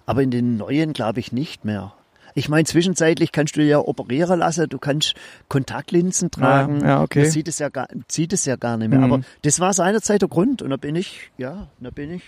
[0.06, 1.94] aber in den neuen glaube ich nicht mehr.
[2.34, 5.16] Ich meine, zwischenzeitlich kannst du ja operieren lassen, du kannst
[5.50, 6.82] Kontaktlinsen tragen.
[6.82, 7.22] ja, okay.
[7.22, 9.00] Man sieht es ja gar, sieht es ja gar nicht mehr.
[9.00, 9.14] Mhm.
[9.14, 10.62] Aber das war seinerzeit der Grund.
[10.62, 12.24] Und da bin ich, ja, da bin ich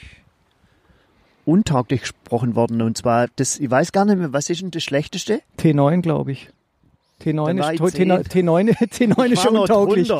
[1.46, 2.82] untauglich gesprochen worden.
[2.82, 5.42] Und zwar, das, ich weiß gar nicht mehr, was ist denn das Schlechteste?
[5.60, 6.50] T9, glaube ich.
[7.24, 10.12] T9 Dann war ist, ich T9, T9, T9 ist untauglich.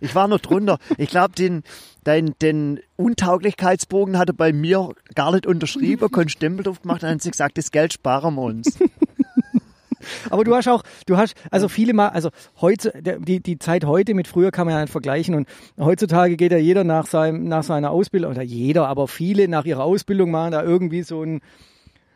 [0.00, 0.78] Ich war noch drunter.
[0.98, 1.62] Ich glaube, den,
[2.06, 7.14] den, den Untauglichkeitsbogen hat er bei mir gar nicht unterschrieben, keinen Stempel drauf gemacht, dann
[7.14, 8.78] hat sie gesagt, das Geld sparen wir uns.
[10.30, 12.30] Aber du hast auch, du hast, also viele mal, also
[12.60, 16.50] heute, die, die Zeit heute mit früher kann man ja nicht vergleichen und heutzutage geht
[16.50, 20.50] ja jeder nach seinem, nach seiner Ausbildung, oder jeder, aber viele nach ihrer Ausbildung machen
[20.50, 21.40] da irgendwie so ein,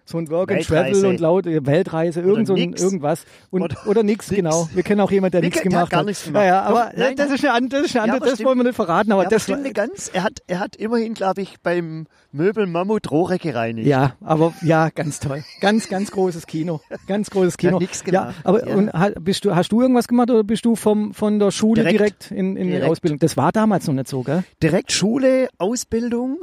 [0.08, 3.86] so ein Work and Travel und laut äh, Weltreise, irgend so ein, irgendwas und Oder-
[3.86, 4.36] oder, nix, nix.
[4.40, 4.68] genau.
[4.72, 6.06] Wir kennen auch jemanden, der nichts gemacht gar hat.
[6.06, 6.44] nichts gemacht.
[6.44, 8.30] Ja, ja, Doch, aber nein, das ist eine andere, das ist eine Ja, andere, aber
[8.36, 10.08] das wollen wir nicht verraten, aber Ja, das stimmt ganz.
[10.14, 13.88] Er hat, er hat immerhin, glaube ich, beim Möbel Mammut Rohre gereinigt.
[13.88, 15.42] Ja, aber ja, ganz toll.
[15.60, 16.80] Ganz, ganz großes Kino.
[17.08, 17.80] Ganz großes Kino.
[17.80, 18.76] Ja, gemacht, aber ja.
[18.76, 21.98] Und, bist du, hast du irgendwas gemacht oder bist du vom, von der Schule direkt,
[21.98, 22.30] Direkt.
[22.30, 22.90] in, in die Direkt.
[22.90, 23.18] Ausbildung?
[23.18, 24.44] Das war damals noch nicht so, gell?
[24.62, 26.38] Direkt Schule, Ausbildung,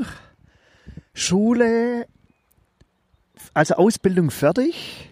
[1.14, 2.06] Schule,
[3.54, 5.10] also Ausbildung fertig.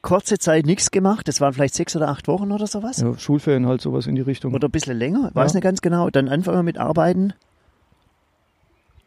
[0.00, 2.98] Kurze Zeit nichts gemacht, das waren vielleicht sechs oder acht Wochen oder sowas.
[3.00, 4.54] Ja, Schulferien halt sowas in die Richtung.
[4.54, 5.56] Oder ein bisschen länger, weiß Ja.
[5.56, 6.08] nicht ganz genau.
[6.08, 7.32] Dann anfangen mit Arbeiten.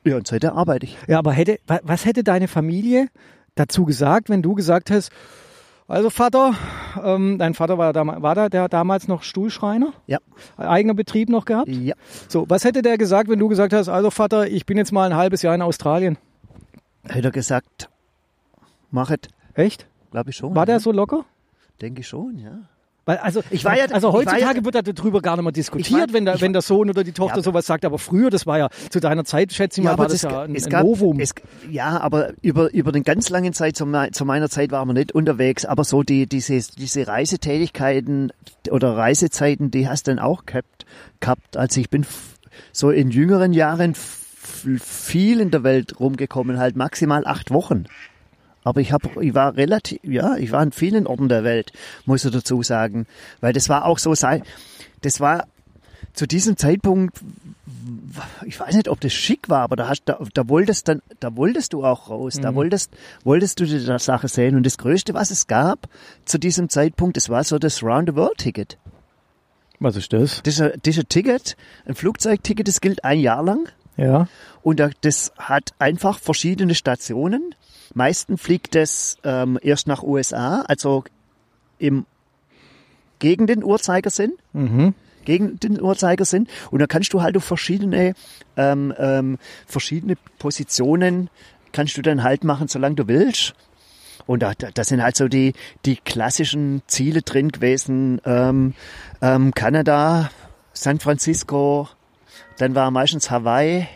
[0.03, 0.97] Ja, und seitdem arbeite ich.
[1.07, 3.07] Ja, aber hätte, wa- was hätte deine Familie
[3.55, 5.11] dazu gesagt, wenn du gesagt hast,
[5.87, 6.55] also Vater,
[7.03, 9.93] ähm, dein Vater war, dam war da, der damals noch Stuhlschreiner?
[10.07, 10.17] Ja.
[10.57, 11.69] Eigener Betrieb noch gehabt?
[11.69, 11.95] Ja.
[12.27, 15.09] So, was hätte der gesagt, wenn du gesagt hast, also Vater, ich bin jetzt mal
[15.09, 16.17] ein halbes Jahr in Australien?
[17.03, 17.89] Hätte er gesagt,
[18.91, 19.87] machet, Echt?
[20.11, 20.55] glaube ich schon.
[20.55, 20.65] War ja.
[20.65, 21.25] der so locker?
[21.81, 22.59] Denke ich schon, ja.
[23.05, 26.09] Weil, also, Ich war ja- also war heutzutage ja- wird darüber gar nicht mehr diskutiert,
[26.09, 27.83] war- wenn, der, ich wenn der Sohn oder die Tochter Ja, sowas sagt.
[27.83, 30.53] Aber früher, das war ja zu deiner Zeit, schätze ich mal, war das, ja ein,
[30.53, 31.19] es ein gab, Novum.
[31.19, 31.33] Es,
[31.67, 35.13] ja, aber über, über den ganz langen Zeit, zu, zu meiner Zeit waren wir nicht
[35.13, 38.31] unterwegs, aber so die, diese, diese Reisetätigkeiten
[38.69, 40.85] oder Reisezeiten, die hast du dann auch gehabt.
[41.21, 41.57] gehabt.
[41.57, 42.05] Also ich bin
[42.71, 47.85] so in jüngeren Jahren viel in der Welt rumgekommen, halt maximal acht Wochen.
[48.63, 51.73] Aber ich habe, ich war relativ, ja, ich war an vielen Orten der Welt,
[52.05, 53.07] muss ich dazu sagen,
[53.39, 54.43] weil das war auch so, sei,
[55.01, 55.47] das war
[56.13, 57.17] zu diesem Zeitpunkt
[58.45, 61.35] ich weiß nicht, ob das schick war, aber da, hast, da, da wolltest dann, da
[61.35, 62.41] wolltest du auch raus, Mhm.
[62.41, 62.91] da wolltest,
[63.23, 64.55] wolltest du die Sache sehen.
[64.55, 65.87] Und das Größte, was es gab
[66.25, 68.77] zu diesem Zeitpunkt, das war so das Round the World Ticket.
[69.79, 70.41] Was ist das?
[70.43, 73.67] Das ist ein, Ticket, ein Flugzeugticket, das gilt ein Jahr lang.
[73.97, 74.27] Ja.
[74.61, 77.55] Und da- das hat einfach verschiedene Stationen.
[77.93, 81.03] Meistens fliegt es ähm, erst nach USA, also
[81.77, 82.05] im,
[83.19, 84.93] gegen den Uhrzeigersinn Mhm.
[85.25, 88.13] gegen den Uhrzeigersinn und dann kannst du halt auf verschiedene
[88.57, 91.29] ähm, ähm, verschiedene Positionen
[91.71, 93.53] kannst du dann halt machen, solange du willst.
[94.27, 95.53] Und da, da, da sind halt so die,
[95.85, 98.21] die klassischen Ziele drin gewesen.
[98.25, 98.73] Ähm,
[99.21, 100.29] ähm, Kanada,
[100.73, 101.87] San Francisco,
[102.57, 103.87] dann war meistens Hawaii,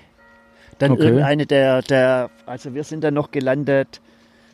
[0.79, 1.03] dann Okay.
[1.03, 4.01] irgendeine der, der, also wir sind dann noch gelandet,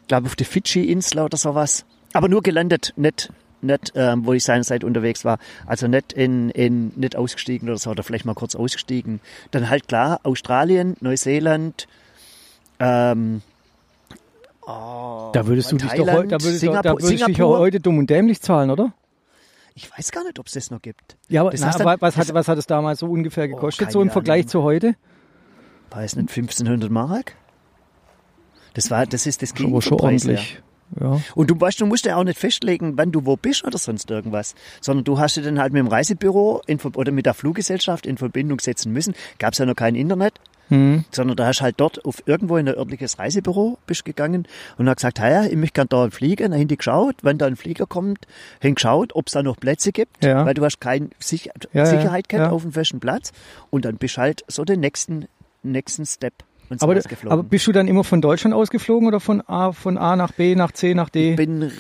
[0.08, 1.86] glaube auf die Fidschi-Insel oder sowas.
[2.14, 3.32] Aber nur gelandet, nicht,
[3.62, 5.40] nicht ähm, wo ich seinerzeit unterwegs war.
[5.66, 9.20] Also nicht in, in nicht ausgestiegen oder so, oder vielleicht mal kurz ausgestiegen.
[9.52, 11.88] Dann halt klar, Australien, Neuseeland,
[12.80, 13.42] ähm,
[14.68, 17.20] oh, Da würdest du dich doch, heu- Thailand, da würdest, du- da Singapur, würdest dich
[17.26, 17.56] Singapur.
[17.58, 18.94] auch heute dumm und dämlich zahlen, oder?
[19.74, 21.16] Ich weiß gar nicht, ob es das noch gibt.
[21.30, 24.10] Ja, aber na, was, hat, was hat es damals so ungefähr gekostet, keine so im
[24.10, 24.50] Vergleich Ahnung.
[24.50, 24.96] zu heute?
[25.92, 27.36] Weiß nicht, 1500 Mark?
[28.74, 30.62] Das war, das ist das Schon, aber schon ordentlich.
[31.00, 31.22] Ja.
[31.36, 34.12] Und du weißt, du musst ja auch nicht festlegen, wann du wo bist oder sonst
[34.12, 38.06] irgendwas, sondern du hast dich dann halt mit dem Reisebüro in, oder mit der Fluggesellschaft
[38.06, 39.14] in Verbindung setzen müssen.
[39.40, 40.34] Gab es ja noch kein Internet.
[40.70, 41.04] Hm.
[41.12, 44.96] sondern da hast halt dort auf irgendwo in ein örtliches Reisebüro bist gegangen und hast
[44.98, 47.58] gesagt, ja, ich möchte gerne da einen Flieger, dann haben die geschaut, wenn da ein
[47.58, 48.26] Flieger kommt,
[48.64, 50.46] haben geschaut, ob es da noch Plätze gibt, Ja.
[50.46, 53.34] weil du hast keine Sich Ja, Sicherheit gehabt auf dem festen Platz
[53.70, 55.28] und dann bist halt so den nächsten,
[55.64, 56.34] nächsten Step
[56.70, 57.32] und so Aber, was geflogen.
[57.40, 60.56] aber bist du dann immer von Deutschland ausgeflogen oder von A, von A nach B,
[60.56, 61.32] nach C, nach D?
[61.32, 61.72] ich bin re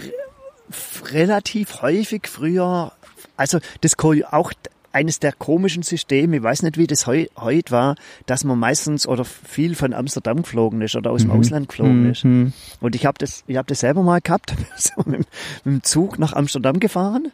[1.12, 2.94] relativ häufig früher,
[3.36, 4.54] also das auch
[4.94, 9.08] eines der komischen Systeme, ich weiß nicht, wie das heu, heute war, dass man meistens
[9.08, 12.26] oder viel von Amsterdam geflogen ist oder aus dem Ausland geflogen ist.
[12.26, 12.52] Mhm.
[12.82, 15.28] Und ich habe das, ich habe das selber mal gehabt, so mit, mit
[15.66, 17.32] dem Zug nach Amsterdam gefahren,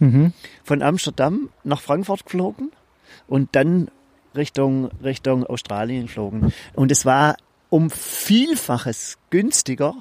[0.00, 0.32] Mhm.
[0.64, 2.72] von Amsterdam nach Frankfurt geflogen
[3.28, 3.88] und dann
[4.36, 6.52] Richtung Richtung Australien geflogen.
[6.74, 7.36] Und es war
[7.70, 9.94] um Vielfaches günstiger,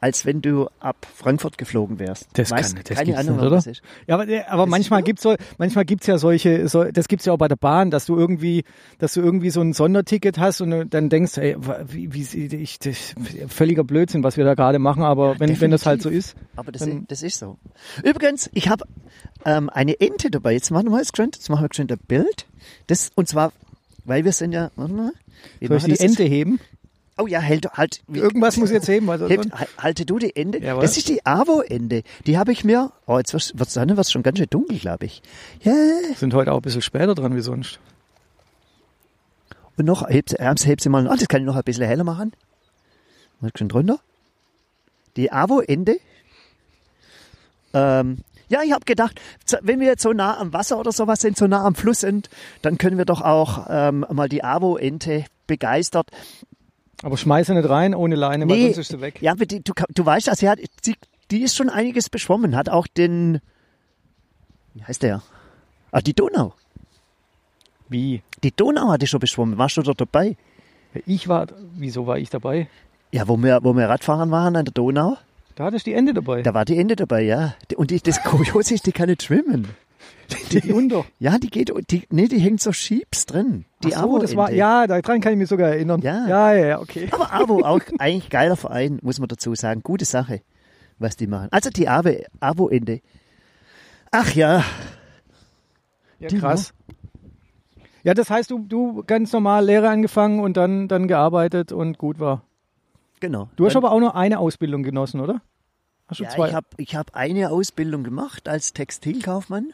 [0.00, 2.28] als wenn du ab Frankfurt geflogen wärst.
[2.34, 3.56] Das Weißt, kann- das keine gibt's Ahnung, nicht, was oder?
[3.56, 3.82] das ist.
[4.06, 5.04] Ja, aber, äh, aber manchmal so?
[5.04, 8.06] gibt's so, manchmal gibt's ja solche, so, das gibt's ja auch bei der Bahn, dass
[8.06, 8.64] du irgendwie,
[8.98, 11.56] dass du irgendwie so ein Sonderticket hast und äh, dann denkst, ey,
[11.86, 13.14] wie, wie ich, das,
[13.48, 16.36] völliger Blödsinn, was wir da gerade machen, aber wenn, wenn das halt so ist.
[16.56, 17.56] Aber das, Dann- das ist so.
[18.04, 18.84] Übrigens, ich habe
[19.44, 20.52] ähm, eine Ente dabei.
[20.52, 22.46] Jetzt machen wir mal geschwind, jetzt machen wir geschwind ein Bild.
[22.86, 23.52] Das, und zwar,
[24.04, 25.12] weil wir sind ja, warte mal.
[25.60, 26.00] Wie Soll ich die das?
[26.00, 26.58] Ente heben?
[27.18, 28.02] Oh ja, halt, halt.
[28.12, 29.08] Irgendwas muss ich jetzt heben.
[29.08, 30.58] Also, Hebt, hal- halte du die Ende.
[30.62, 30.82] Jawohl.
[30.82, 32.02] Das ist die Avo-Ende.
[32.26, 35.06] Die habe ich mir, oh, jetzt wird's, wird's, dann wird's schon ganz schön dunkel, glaube
[35.06, 35.22] ich.
[35.62, 35.72] Ja.
[36.16, 37.78] sind heute auch ein bisschen später dran wie sonst.
[39.78, 42.32] Und noch, Ernst, hebt sie mal, oh, das kann ich noch ein bisschen heller machen.
[43.40, 43.98] Mal schön drunter.
[45.16, 45.96] Die Avo-Ende.
[47.72, 49.20] Ähm, ja, ich habe gedacht,
[49.62, 52.28] wenn wir jetzt so nah am Wasser oder sowas sind, so nah am Fluss sind,
[52.62, 56.10] dann können wir doch auch ähm, mal die Avo-Ente begeistert.
[57.02, 59.20] Aber schmeiße nicht rein ohne Leine, weil sonst ist sie weg.
[59.20, 60.94] Ja, aber die, du, du weißt, also sie hat, die,
[61.30, 63.40] die ist schon einiges beschwommen, hat auch den,
[64.74, 65.22] wie heißt der?
[65.92, 66.54] Ah, die Donau.
[67.88, 68.22] Wie?
[68.42, 69.58] Die Donau hat die schon beschwommen.
[69.58, 70.36] Warst du dort dabei?
[71.04, 72.68] Ich war, wieso war ich dabei?
[73.12, 75.16] Ja, wo wir, wo wir Radfahren waren an der Donau,
[75.54, 76.42] Da hattest du die Ende dabei.
[76.42, 77.54] da war die Ende dabei, ja.
[77.76, 79.68] Und die, das Kurios ist, die kann nicht schwimmen.
[80.52, 81.04] Die unter.
[81.18, 83.64] Ja, die geht, die, nee, die hängt so Schiebs drin.
[83.84, 86.00] Die Ach so, das war, ja, daran kann ich mich sogar erinnern.
[86.02, 86.26] Ja.
[86.26, 87.08] ja, ja, ja, okay.
[87.12, 89.82] Aber Avo auch eigentlich geiler Verein, muss man dazu sagen.
[89.82, 90.42] Gute Sache,
[90.98, 91.48] was die machen.
[91.50, 93.00] Also die Avo- Avo-Ende.
[94.10, 94.64] Ach ja,
[96.18, 96.72] Ja, Die krass.
[98.02, 102.20] Ja, das heißt, du, du ganz normal Lehre angefangen und dann, dann gearbeitet und gut
[102.20, 102.42] war.
[103.20, 103.48] genau.
[103.56, 105.40] Du hast Dann- aber auch nur eine Ausbildung genossen, oder?
[106.08, 106.48] Hast du Ja, zwei?
[106.48, 109.72] ich habe ich hab eine Ausbildung gemacht als Textilkaufmann.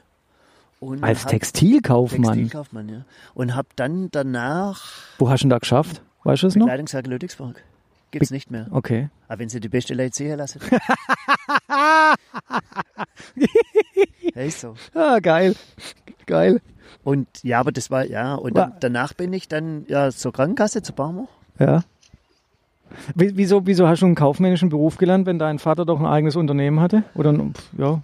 [0.83, 2.23] Und Als hab- Textilkaufmann.
[2.25, 3.05] Textilkaufmann, ja.
[3.35, 4.83] Und habe dann danach
[5.19, 6.03] Wo hast du denn da geschafft?
[6.25, 6.67] Weißt du es noch?
[6.67, 7.63] Bekleidungswerk Ludwigsburg.
[8.11, 8.67] Gibt's nicht mehr.
[8.73, 9.09] Okay.
[9.29, 10.61] Aber wenn sie die beste Leute sehen lassen.
[14.35, 14.75] ist so.
[14.93, 15.55] Ah, geil.
[16.27, 16.61] Geil.
[17.05, 20.83] Und ja, aber das war, ja, und dann, danach bin ich dann ja zur Krankenkasse,
[20.83, 21.29] zu Barmer.
[21.61, 21.85] Ja.
[23.15, 26.35] Wie- Wieso, wieso hast du einen kaufmännischen Beruf gelernt, wenn dein Vater doch ein eigenes
[26.35, 27.05] Unternehmen hatte?
[27.15, 28.01] Oder ein- ja.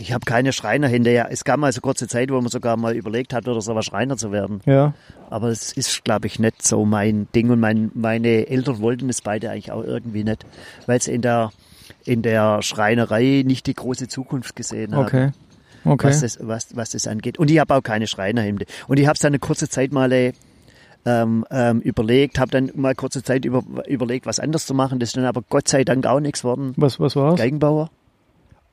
[0.00, 1.12] Ich habe keine Schreinerhände.
[1.12, 3.74] Ja, es gab mal so kurze Zeit, wo man sogar mal überlegt hat, oder so
[3.74, 4.62] was Schreiner zu werden.
[4.64, 4.94] Ja.
[5.28, 7.50] Aber es ist, glaube ich, nicht so mein Ding.
[7.50, 10.46] Und mein, meine Eltern wollten es beide eigentlich auch irgendwie nicht,
[10.86, 11.52] weil sie in der,
[12.04, 15.04] in der Schreinerei nicht die große Zukunft gesehen haben.
[15.04, 15.30] Okay.
[15.84, 16.08] Okay.
[16.08, 17.38] was, das, was, was das angeht.
[17.38, 18.66] Und ich habe auch keine Schreinerhemde.
[18.88, 20.32] Und ich habe es dann eine kurze Zeit mal äh,
[21.06, 24.98] ähm, ähm, überlegt, habe dann mal kurze Zeit über, überlegt, was anders zu machen.
[24.98, 26.72] Das ist dann aber Gott sei Dank auch nichts geworden.
[26.76, 27.38] Was, was war's?
[27.38, 27.90] Geigenbauer.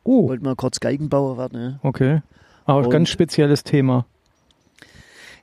[0.07, 1.61] Oh, Wollte mal kurz Geigenbauer werden.
[1.61, 1.79] Ja.
[1.83, 2.21] okay.
[2.65, 4.05] Aber Und- ganz spezielles Thema.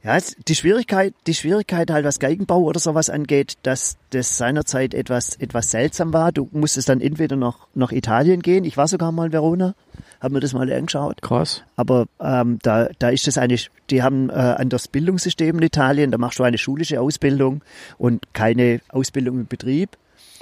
[0.02, 5.34] Ja, die Schwierigkeit, die Schwierigkeit halt, was Geigenbau oder sowas angeht, dass das seinerzeit etwas,
[5.36, 6.30] etwas seltsam war.
[6.30, 8.64] Du musstest dann entweder nach, nach Italien gehen.
[8.64, 9.74] Ich war sogar mal in Verona,
[10.20, 11.22] habe mir das mal angeschaut.
[11.22, 11.62] Krass.
[11.76, 13.56] Aber ähm, da, da ist das eine,
[13.88, 17.62] die haben äh, ein das Bildungssystem in Italien, da machst du eine schulische Ausbildung
[17.96, 19.96] und keine Ausbildung im Betrieb.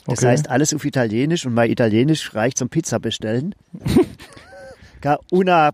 [0.06, 0.26] Das Okay.
[0.26, 3.54] heißt, alles auf Italienisch und mein Italienisch reicht zum Pizza bestellen.
[5.30, 5.70] Una,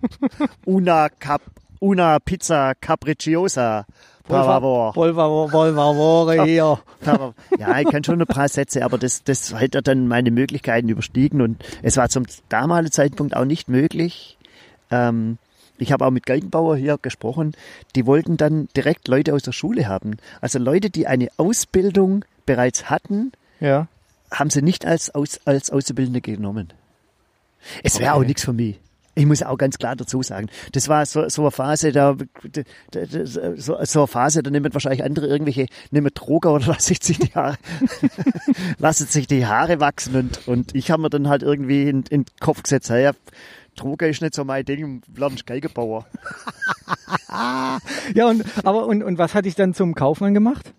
[0.67, 1.43] una, cap,
[1.81, 3.85] una pizza capricciosa.
[4.27, 4.95] Favor.
[4.95, 6.79] Volvavore hier.
[7.59, 11.41] Ja, ich kann schon ein paar Sätze, aber das, das hat dann meine Möglichkeiten überstiegen
[11.41, 14.37] und es war zum damaligen Zeitpunkt auch nicht möglich.
[14.91, 15.39] Ähm,
[15.79, 17.53] ich habe auch mit Geigenbauer hier gesprochen,
[17.97, 20.19] die wollten dann direkt Leute aus der Schule haben.
[20.43, 23.87] Also Leute, die eine Ausbildung bereits hatten, Ja.
[24.31, 26.73] haben sie nicht als, aus, als Auszubildende genommen.
[27.83, 28.21] Es wäre Okay.
[28.21, 28.79] auch nichts für mich.
[29.19, 32.15] Ich muss auch ganz klar dazu sagen, das war so, so eine Phase, da,
[32.53, 36.95] da, da so, so eine Phase, da nehmen wahrscheinlich andere irgendwelche, nehmen Droger oder lassen
[36.95, 37.57] sich die Haare,
[38.79, 42.23] lassen sich die Haare wachsen und, und ich habe mir dann halt irgendwie in, in
[42.23, 43.11] den Kopf gesetzt, ja,
[43.75, 46.07] Droge ist nicht so mein Ding, lernst Geigenbauer.
[48.15, 50.73] Ja, und, aber, und, und was hat dich dann zum Kaufmann gemacht?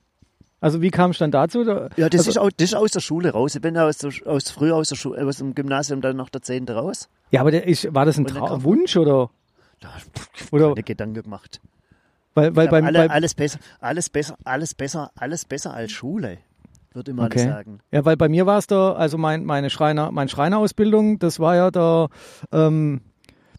[0.62, 1.64] Also wie kam es dann dazu?
[1.64, 3.56] Ja, das, also, ist auch, das ist aus der Schule raus.
[3.56, 6.42] Ich bin aus, der, aus früher aus, der Schule, aus dem Gymnasium dann nach der
[6.42, 6.68] 10.
[6.70, 7.08] raus.
[7.32, 8.64] Ja, aber der ist, war das ein Trau.
[8.64, 9.30] Wunsch oder?
[9.80, 9.90] Da
[10.52, 11.62] Oder- keine Gedanken gemacht.
[12.34, 16.38] Weil, weil beim, alle, bei, alles besser, alles besser, alles besser, alles besser als Schule,
[16.94, 17.46] würde man Okay.
[17.46, 17.80] sagen.
[17.92, 21.56] Ja, weil bei mir war es da, also mein, meine Schreiner, meine Schreinerausbildung, das war
[21.56, 22.10] ja der,
[22.52, 23.02] ähm,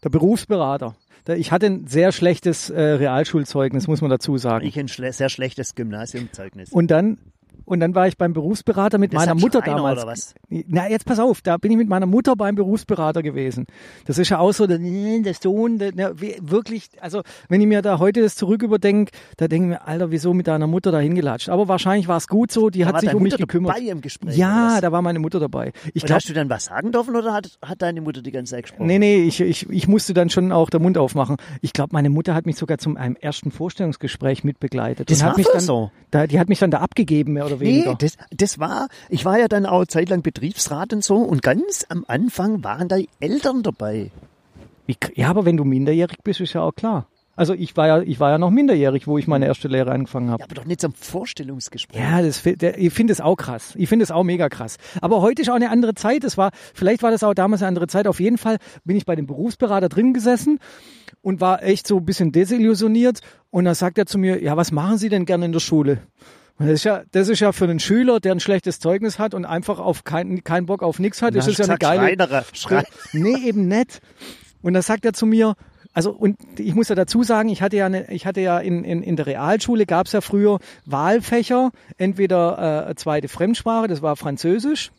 [0.03, 0.95] der Berufsberater.
[1.27, 4.65] Ich hatte ein sehr schlechtes äh, Realschulzeugnis, muss man dazu sagen.
[4.65, 6.71] Ich ein schle sehr schlechtes Gymnasiumzeugnis.
[6.71, 7.17] Und dann,
[7.71, 9.97] und dann war ich beim Berufsberater mit meiner Deshalb Mutter Schreiner damals.
[10.03, 10.35] oder was?
[10.49, 13.65] Na, jetzt pass auf, da bin ich mit meiner Mutter beim Berufsberater gewesen.
[14.05, 17.81] Das ist ja auch so, der, der Sohn, der, der, wirklich, also wenn ich mir
[17.81, 20.99] da heute das zurück überdenke, da denke ich mir, Alter, wieso mit deiner Mutter da
[20.99, 21.49] hingelatscht?
[21.49, 23.75] Aber wahrscheinlich war es gut so, die Da hat sich um mich Mutter gekümmert.
[23.77, 25.71] dabei im Gespräch, ja, da war meine Mutter dabei.
[25.93, 28.31] Ich Und glaube, hast du dann was sagen dürfen oder hat, hat deine Mutter die
[28.31, 28.87] ganze Zeit gesprochen?
[28.87, 31.37] Nee, nee, ich, ich, ich musste dann schon auch den Mund aufmachen.
[31.61, 35.09] Ich glaube, meine Mutter hat mich sogar zum einem ersten Vorstellungsgespräch mitbegleitet.
[35.09, 35.91] Das und hat war mich doch dann, so.
[36.11, 37.91] Da, die hat mich dann da abgegeben, mehr oder weniger.
[37.91, 41.85] Nee, das, das war, ich war ja dann auch zeitlang Betriebsrat und so und ganz
[41.89, 44.11] am Anfang waren da die Eltern dabei.
[44.85, 47.07] Wie, ja, aber wenn du minderjährig bist, ist ja auch klar.
[47.35, 50.29] Also ich war ja, ich war ja noch minderjährig, wo ich meine erste Lehre angefangen
[50.29, 50.41] habe.
[50.41, 51.99] Ja, aber doch nicht zum Vorstellungsgespräch.
[51.99, 53.73] Ja, das, der, ich finde es auch krass.
[53.77, 54.77] Ich finde es auch mega krass.
[55.01, 56.23] Aber heute ist auch eine andere Zeit.
[56.23, 58.05] Es war, vielleicht war das auch damals eine andere Zeit.
[58.05, 60.59] Auf jeden Fall bin ich bei dem Berufsberater drin gesessen
[61.21, 63.21] und war echt so ein bisschen desillusioniert.
[63.49, 65.99] Und dann sagt er zu mir, ja, was machen Sie denn gerne in der Schule?
[66.61, 69.45] Das ist ja, das ist ja für einen Schüler, der ein schlechtes Zeugnis hat und
[69.45, 72.01] einfach auf keinen keinen Bock auf nichts hat, Dann ist das ja eine geile.
[72.01, 74.01] Schreinere, Schrei- Nee, eben nicht.
[74.61, 75.55] Und da sagt er zu mir,
[75.93, 78.83] also und ich muss ja dazu sagen, ich hatte ja eine, ich hatte ja in,
[78.83, 84.15] in, in der Realschule gab es ja früher Wahlfächer, entweder äh, zweite Fremdsprache, das war
[84.15, 84.91] Französisch,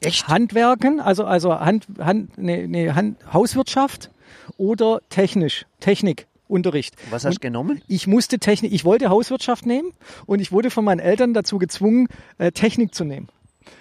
[0.00, 0.26] Echt?
[0.28, 4.10] Handwerken, also also Hand, Hand, nee, nee, Hand, Hauswirtschaft
[4.56, 5.66] oder technisch,
[6.44, 6.94] Technikunterricht.
[7.10, 7.80] Was hast du genommen?
[7.88, 9.92] Ich musste Technik, ich wollte Hauswirtschaft nehmen
[10.26, 13.28] und ich wurde von meinen Eltern dazu gezwungen, äh, Technik zu nehmen.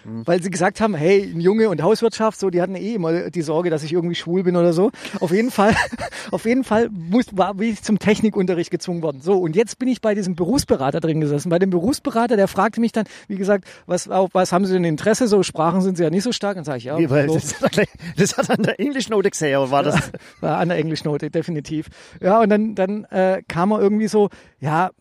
[0.06, 3.42] Weil sie gesagt haben, hey, ein Junge und Hauswirtschaft, so, die hatten eh immer die
[3.42, 4.92] Sorge, dass ich irgendwie schwul bin oder so.
[5.20, 5.76] Auf jeden Fall,
[6.32, 9.22] auf jeden Fall muss, war, bin ich zum Technikunterricht gezwungen worden.
[9.22, 11.50] So, und jetzt bin ich bei diesem Berufsberater drin gesessen.
[11.50, 14.84] Bei dem Berufsberater, der fragte mich dann, wie gesagt, was, auf was haben Sie denn
[14.84, 15.28] Interesse?
[15.28, 16.56] So, Sprachen sind Sie ja nicht so stark.
[16.56, 17.36] Dann sage ich, ja, Wie, weil so.
[17.36, 17.78] das, hat
[18.18, 20.12] das hat an der Englischnote gesehen, war das?
[20.42, 21.88] War an der Englischnote, definitiv.
[22.22, 24.92] Ja, und dann, dann äh, kam er irgendwie so, ja,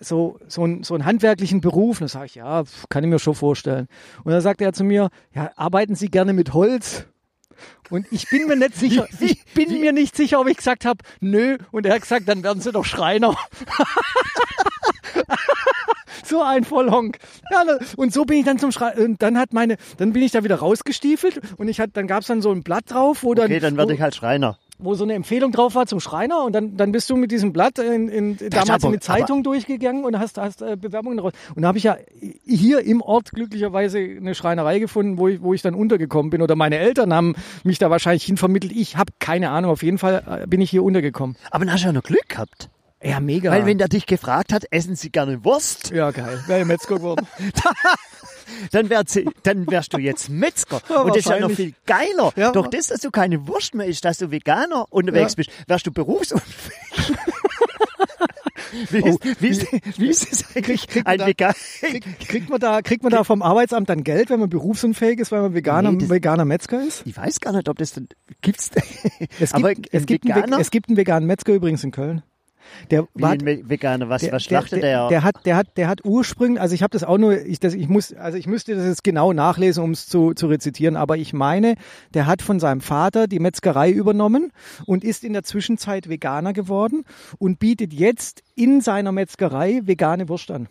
[0.00, 1.96] so, so, ein, so einen handwerklichen Beruf.
[1.96, 3.88] Und dann sage ich, ja, kann ich mir schon vorstellen.
[4.24, 7.06] Und dann sagte er zu mir, ja, arbeiten Sie gerne mit Holz?
[7.90, 10.98] Und ich bin mir nicht sicher, ich bin mir nicht sicher, ob ich gesagt habe,
[11.20, 11.58] nö.
[11.70, 13.36] Und er hat gesagt, dann werden Sie doch Schreiner.
[16.24, 17.18] so ein Vollhonk.
[17.50, 17.64] Ja,
[17.96, 19.00] und so bin ich dann zum Schreiner.
[19.00, 22.26] Und dann hat meine, dann bin ich da wieder rausgestiefelt und ich hatte, dann gab's
[22.26, 24.58] dann so ein Blatt drauf, wo dann, Okay, dann werde ich halt Schreiner.
[24.78, 27.52] Wo so eine Empfehlung drauf war zum Schreiner und dann, dann bist du mit diesem
[27.52, 31.32] Blatt in, in, damals aber- in die Zeitung durchgegangen und hast, hast äh, Bewerbungen raus.
[31.54, 31.96] Und da habe ich ja
[32.44, 36.42] hier im Ort glücklicherweise eine Schreinerei gefunden, wo ich, wo ich dann untergekommen bin.
[36.42, 38.72] Oder meine Eltern haben mich da wahrscheinlich hinvermittelt.
[38.72, 39.70] Ich habe keine Ahnung.
[39.70, 41.36] Auf jeden Fall äh, bin ich hier untergekommen.
[41.50, 42.68] Aber dann hast du ja noch Glück gehabt.
[43.02, 43.50] Ja, mega.
[43.50, 46.42] Weil wenn der dich gefragt hat, essen Sie gerne Wurst, ja, geil.
[46.46, 47.26] Wäre Metzger geworden.
[48.72, 50.80] dann, wär sie, dann wärst du jetzt Metzger.
[50.88, 52.32] Ja, Und das ist ja noch viel geiler.
[52.36, 52.52] Ja.
[52.52, 55.36] Doch das, dass du keine Wurst mehr isst, dass du Veganer unterwegs Ja.
[55.36, 56.74] bist, wärst du berufsunfähig.
[58.90, 59.66] wie, ist, wie, ist,
[59.98, 61.54] wie ist es eigentlich, kriegt ein man da- Veganer?
[61.80, 65.32] Krieg, kriegt, man da, kriegt man da vom Arbeitsamt dann Geld, wenn man berufsunfähig ist,
[65.32, 67.02] weil man Veganer, Nee, das- veganer Metzger ist?
[67.06, 68.08] Ich weiß gar nicht, ob das dann
[68.42, 68.70] gibt's.
[69.40, 72.22] Es gibt, es, gibt einen, es gibt einen veganen Metzger übrigens in Köln.
[72.90, 75.08] Der wie Veganer, was, was schlachtet der, der?
[75.08, 77.74] der, hat, der hat, der hat ursprünglich, also ich habe das auch nur, ich, das,
[77.74, 81.16] ich muss, also ich müsste das jetzt genau nachlesen, um es zu, zu rezitieren, aber
[81.16, 81.76] ich meine,
[82.14, 84.52] der hat von seinem Vater die Metzgerei übernommen
[84.86, 87.04] und ist in der Zwischenzeit Veganer geworden
[87.38, 90.68] und bietet jetzt in seiner Metzgerei vegane Wurst an.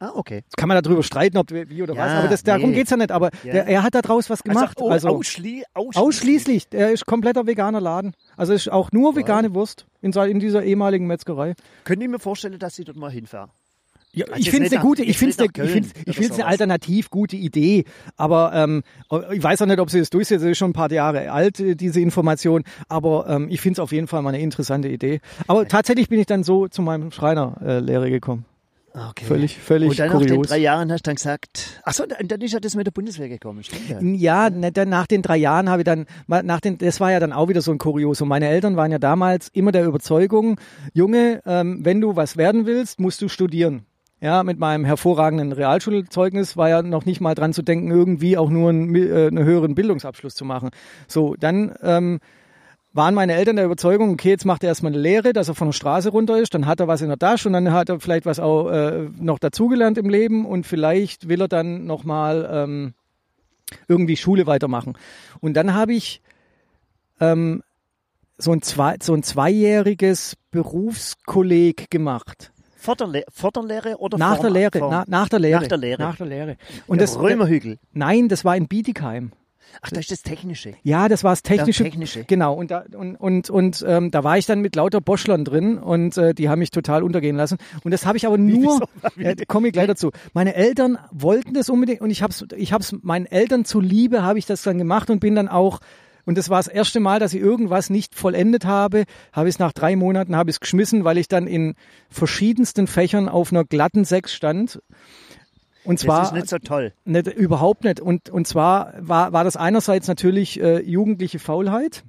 [0.00, 0.42] Ah, okay.
[0.56, 2.76] Kann man darüber streiten, ob wie oder Ja, was, aber das, darum nee.
[2.76, 3.10] geht's ja nicht.
[3.12, 3.52] Aber Ja.
[3.52, 4.76] der, er hat daraus was gemacht.
[4.78, 5.96] Also, Also, oh, ausschli ausschließlich.
[6.04, 8.12] ausschließlich, der ist kompletter veganer Laden.
[8.36, 11.54] Also ist auch nur vegane Wurst in, in dieser ehemaligen Metzgerei.
[11.84, 13.50] Könnte ich mir vorstellen, dass ich dort mal hinfahre.
[14.12, 16.02] Ja, Also ich finde es eine gute, ich finde es eine, nach ich find's, Köln
[16.06, 16.50] ich oder find's eine sowas.
[16.52, 17.84] alternativ gute Idee.
[18.16, 18.82] Aber ähm,
[19.32, 20.42] ich weiß auch nicht, ob sie das durchsetzt.
[20.42, 22.64] Das ist schon ein paar Jahre alt, äh, diese Information.
[22.88, 25.20] Aber ähm, ich finde es auf jeden Fall mal eine interessante Idee.
[25.46, 28.46] Aber tatsächlich bin ich dann so zu meinem Schreinerlehre äh, gekommen.
[28.94, 29.24] Ah, Okay.
[29.26, 30.48] Völlig, völlig Und dann nach den kurios.
[30.48, 33.28] drei Jahren hast du dann gesagt, ach so, dann ist ja das mit der Bundeswehr
[33.28, 34.00] gekommen, stimmt ja.
[34.00, 37.20] Ja, ne, dann nach den drei Jahren habe ich dann, nach den, das war ja
[37.20, 38.28] dann auch wieder so ein Kuriosum.
[38.28, 40.58] Meine Eltern waren ja damals immer der Überzeugung,
[40.94, 43.84] Junge, ähm, wenn du was werden willst, musst du studieren.
[44.20, 48.50] Ja, mit meinem hervorragenden Realschulzeugnis war ja noch nicht mal dran zu denken, irgendwie auch
[48.50, 50.70] nur einen, äh, einen höheren Bildungsabschluss zu machen.
[51.06, 52.18] So, dann ähm,
[52.92, 55.68] waren meine Eltern der Überzeugung, okay, jetzt macht er erstmal eine Lehre, dass er von
[55.68, 58.00] der Straße runter ist, dann hat er was in der Tasche und dann hat er
[58.00, 62.94] vielleicht was auch äh, noch dazugelernt im Leben und vielleicht will er dann nochmal ähm,
[63.88, 64.96] irgendwie Schule weitermachen.
[65.40, 66.22] Und dann habe ich
[67.20, 67.62] ähm,
[68.38, 72.52] so, ein zwei, so ein zweijähriges Berufskolleg gemacht.
[72.76, 75.60] Vor der, vor der Lehre oder Nach vor, der Lehre, vor, na, nach der Lehre.
[75.60, 76.02] Nach der Lehre.
[76.02, 76.56] Nach der Lehre.
[76.86, 77.78] Und der das, Römerhügel.
[77.92, 79.32] nein, das war in Bietigheim.
[79.82, 80.74] Ach, das ist das Technische.
[80.82, 81.84] Ja, das war das technische.
[81.84, 82.24] Das Technische.
[82.24, 82.54] Genau.
[82.54, 86.16] Und da, und, und, und ähm, da war ich dann mit lauter Boschlern drin und
[86.16, 87.58] äh, die haben mich total untergehen lassen.
[87.84, 90.10] Und das habe ich aber nur, äh, komme ich gleich dazu.
[90.32, 94.38] Meine Eltern wollten das unbedingt und ich habe es ich hab's meinen Eltern zuliebe, habe
[94.38, 95.80] ich das dann gemacht und bin dann auch
[96.28, 99.04] und das war das erste Mal, dass ich irgendwas nicht vollendet habe.
[99.32, 101.74] Habe ich es nach drei Monaten habe ich es geschmissen, weil ich dann in
[102.10, 104.82] verschiedensten Fächern auf einer glatten Sechs stand.
[105.88, 106.92] Und zwar das ist nicht so toll.
[107.06, 107.98] nicht, überhaupt nicht.
[107.98, 112.04] Und, und zwar war, war das einerseits natürlich äh, jugendliche Faulheit,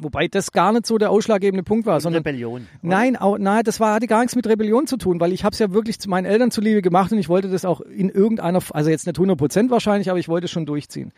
[0.00, 2.62] wobei das gar nicht so der ausschlaggebende Punkt war, sondern Rebellion.
[2.62, 2.66] oder?
[2.82, 5.52] Nein, auch, nein, das war, hatte gar nichts mit Rebellion zu tun, weil ich habe
[5.52, 8.60] es ja wirklich zu meinen Eltern zuliebe gemacht und ich wollte das auch in irgendeiner,
[8.70, 11.12] also jetzt nicht 100 Prozent wahrscheinlich, aber ich wollte es schon durchziehen.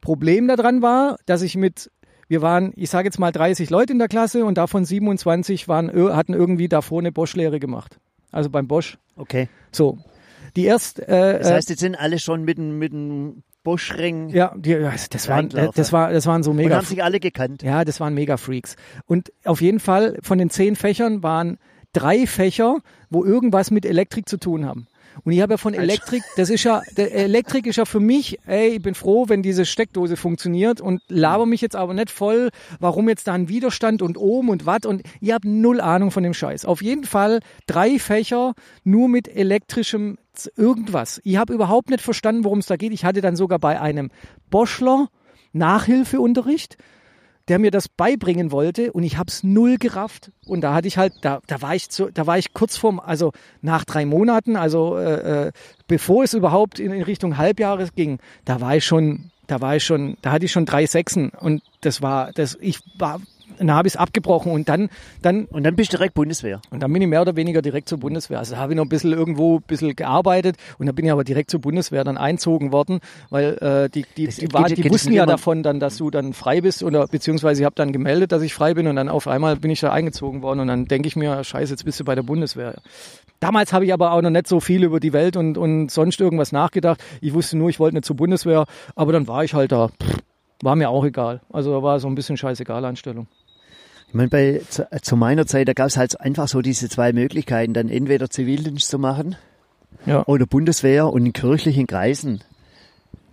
[0.00, 1.88] Problem daran war, dass ich mit,
[2.26, 5.92] wir waren, ich sage jetzt mal 30 Leute in der Klasse und davon 27 waren,
[6.16, 8.00] hatten irgendwie davor eine Bosch-Lehre gemacht.
[8.32, 8.98] Also beim Bosch.
[9.14, 9.48] Okay.
[9.70, 9.98] So.
[10.56, 14.78] Die erst, äh, Das heißt, jetzt sind alle schon mit dem Buschring ja, die,
[15.10, 16.76] das waren, das war, das waren so und mega.
[16.76, 17.62] haben sich alle gekannt.
[17.62, 18.76] Ja, das waren mega Freaks.
[19.04, 21.58] Und auf jeden Fall von den zehn Fächern waren
[21.92, 22.78] drei Fächer,
[23.10, 24.86] wo irgendwas mit Elektrik zu tun haben.
[25.24, 28.38] Und ich habe ja von Elektrik, das ist ja, der Elektrik ist ja für mich,
[28.46, 32.50] ey, ich bin froh, wenn diese Steckdose funktioniert und laber mich jetzt aber nicht voll,
[32.80, 36.22] warum jetzt da ein Widerstand und Ohm und Watt und ich habe null Ahnung von
[36.22, 36.64] dem Scheiß.
[36.64, 38.54] Auf jeden Fall drei Fächer
[38.84, 40.18] nur mit elektrischem
[40.56, 41.20] irgendwas.
[41.24, 42.92] Ich habe überhaupt nicht verstanden, worum es da geht.
[42.92, 44.10] Ich hatte dann sogar bei einem
[44.50, 45.08] Boschler
[45.52, 46.76] Nachhilfeunterricht
[47.48, 50.30] der mir das beibringen wollte und ich hab's null gerafft.
[50.46, 53.00] Und da hatte ich halt da da war ich zu, da war ich kurz vorm
[53.00, 55.52] also nach drei Monaten also äh, äh,
[55.86, 59.84] bevor es überhaupt in, in Richtung Halbjahres ging da war ich schon da war ich
[59.84, 61.30] schon da hatte ich schon drei Sechsen.
[61.30, 63.20] Und das war das ich war
[63.66, 64.88] dann habe ich es abgebrochen und dann
[65.22, 66.60] dann Und dann bist du direkt Bundeswehr.
[66.70, 68.38] und dann bin ich mehr oder weniger direkt zur Bundeswehr.
[68.38, 71.12] Also da habe ich noch ein bisschen irgendwo ein bisschen gearbeitet und dann bin ich
[71.12, 74.64] aber direkt zur Bundeswehr dann einzogen worden, weil äh, die, die, Das die, geht- war,
[74.68, 77.92] die wussten ja davon dann, dass du dann frei bist oder beziehungsweise ich habe dann
[77.92, 80.68] gemeldet, dass ich frei bin und dann auf einmal bin ich da eingezogen worden und
[80.68, 82.74] dann denke ich mir, scheiße, jetzt bist du bei der Bundeswehr.
[83.40, 86.20] Damals habe ich aber auch noch nicht so viel über die Welt und, und sonst
[86.20, 87.00] irgendwas nachgedacht.
[87.20, 88.64] Ich wusste nur, ich wollte nicht zur Bundeswehr,
[88.96, 89.88] aber dann war ich halt da.
[89.88, 90.18] Pff,
[90.62, 91.40] War mir auch egal.
[91.52, 93.28] Also da war so ein bisschen scheißegal Anstellung.
[94.08, 97.12] Ich meine, bei, zu, zu meiner Zeit, da gab es halt einfach so diese zwei
[97.12, 99.36] Möglichkeiten, dann entweder Zivildienst zu machen
[100.06, 100.24] Ja.
[100.26, 102.42] oder Bundeswehr und in kirchlichen Kreisen.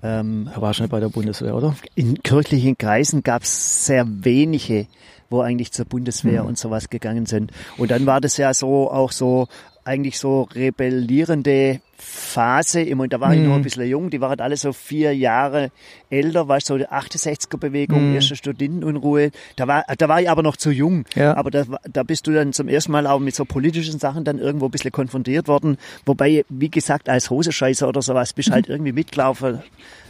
[0.04, 1.76] Ähm, Er war schon bei der Bundeswehr, oder?
[1.96, 4.88] in kirchlichen Kreisen gab es sehr wenige,
[5.30, 6.50] wo eigentlich zur Bundeswehr Mhm.
[6.50, 7.52] und sowas gegangen sind.
[7.78, 9.48] Und dann war das ja so auch so
[9.86, 12.82] eigentlich so rebellierende Phase.
[12.82, 13.48] Ich meine, da war ich Mhm.
[13.48, 15.72] noch ein bisschen jung, die waren alle so vier Jahre
[16.10, 18.16] älter, weißt du, so die 68er-Bewegung, Mhm.
[18.16, 19.32] erste Studentenunruhe.
[19.56, 21.06] Da war, da war ich aber noch zu jung.
[21.16, 21.36] Ja.
[21.38, 24.40] Aber da, da bist du dann zum ersten Mal auch mit so politischen Sachen dann
[24.40, 25.78] irgendwo ein bisschen konfrontiert worden.
[26.06, 29.62] Wobei, wie gesagt, als Hosenscheißer oder sowas bist halt irgendwie mitgelaufen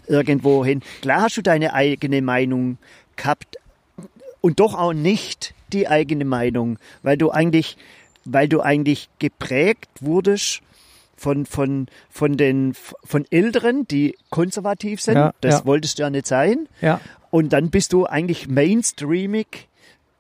[0.08, 0.82] irgendwo hin.
[1.02, 2.78] Klar hast du deine eigene Meinung
[3.16, 3.58] gehabt
[4.42, 7.76] und doch auch nicht die eigene Meinung, weil du eigentlich,
[8.26, 10.62] weil du eigentlich geprägt wurdest
[11.16, 15.16] von, von, von den, von Älteren, die konservativ sind.
[15.16, 15.66] Ja, das ja.
[15.66, 16.68] wolltest du ja nicht sein.
[16.82, 17.00] Ja.
[17.32, 19.68] Und dann bist du eigentlich mainstreamig,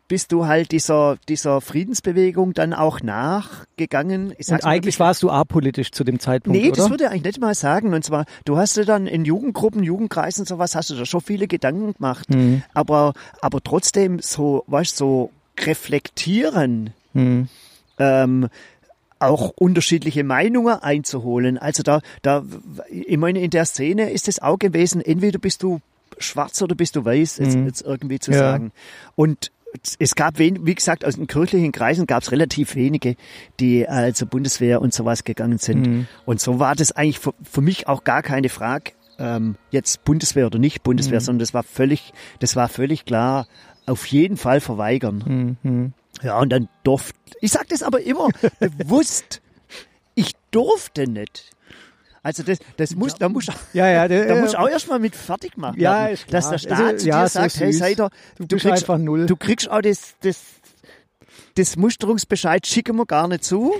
[0.07, 4.33] bist du halt dieser, dieser Friedensbewegung dann auch nachgegangen.
[4.37, 6.77] Und eigentlich warst du apolitisch zu dem Zeitpunkt, Nee, oder?
[6.77, 7.93] das würde ich eigentlich nicht mal sagen.
[7.93, 11.47] Und zwar, du hast dir dann in Jugendgruppen, Jugendkreisen sowas, hast du da schon viele
[11.47, 12.29] Gedanken gemacht.
[12.29, 12.61] Mhm.
[12.73, 17.47] Aber, aber trotzdem so, weißt so reflektieren, Hm.
[17.99, 18.47] Ähm,
[19.19, 21.57] auch unterschiedliche Meinungen einzuholen.
[21.57, 22.43] Also da, da,
[22.89, 25.79] ich meine, in der Szene ist es auch gewesen, entweder bist du
[26.17, 27.65] schwarz oder bist du weiß, jetzt, Mhm.
[27.65, 28.37] jetzt irgendwie zu Ja.
[28.39, 28.71] sagen.
[29.15, 29.51] Und
[29.99, 33.15] es gab, wen, wie gesagt, aus den kirchlichen Kreisen gab es relativ wenige,
[33.59, 35.85] die äh, zur Bundeswehr und sowas gegangen sind.
[35.87, 36.07] Mhm.
[36.25, 40.45] Und so war das eigentlich für, für mich auch gar keine Frage, ähm, jetzt Bundeswehr
[40.45, 41.23] oder nicht Bundeswehr, Mhm.
[41.25, 43.47] sondern das war völlig, das war völlig klar,
[43.85, 45.23] auf jeden Fall verweigern.
[45.25, 45.93] Hm, hm.
[46.21, 48.29] Ja, und dann durfte, ich sag das aber immer
[48.77, 49.41] bewusst,
[50.15, 51.51] ich durfte nicht.
[52.23, 55.15] Also das, das muss, da muss, Ja, ja, der, da muss ich auch erstmal mit
[55.15, 55.79] fertig machen.
[55.79, 56.51] Ja, ist Dass klar.
[56.53, 57.79] der Staat Also, zu ja, dir sagt, hey, süß.
[57.79, 59.25] seid ihr, Du du kriegst, einfach null.
[59.27, 60.39] du kriegst auch das, das,
[61.55, 63.73] das Musterungsbescheid schicken wir gar nicht zu.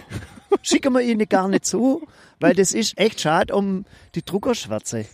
[0.62, 2.08] Schicken wir ihnen gar nicht zu,
[2.40, 5.06] weil das ist echt schade um die Druckerschwärze.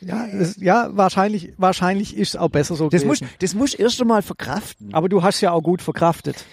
[0.00, 3.34] Ja, das, ja wahrscheinlich, wahrscheinlich ist es auch besser so Das muss, gewesen.
[3.40, 4.94] das muss erst einmal verkraften.
[4.94, 6.44] Aber du hast ja auch gut verkraftet.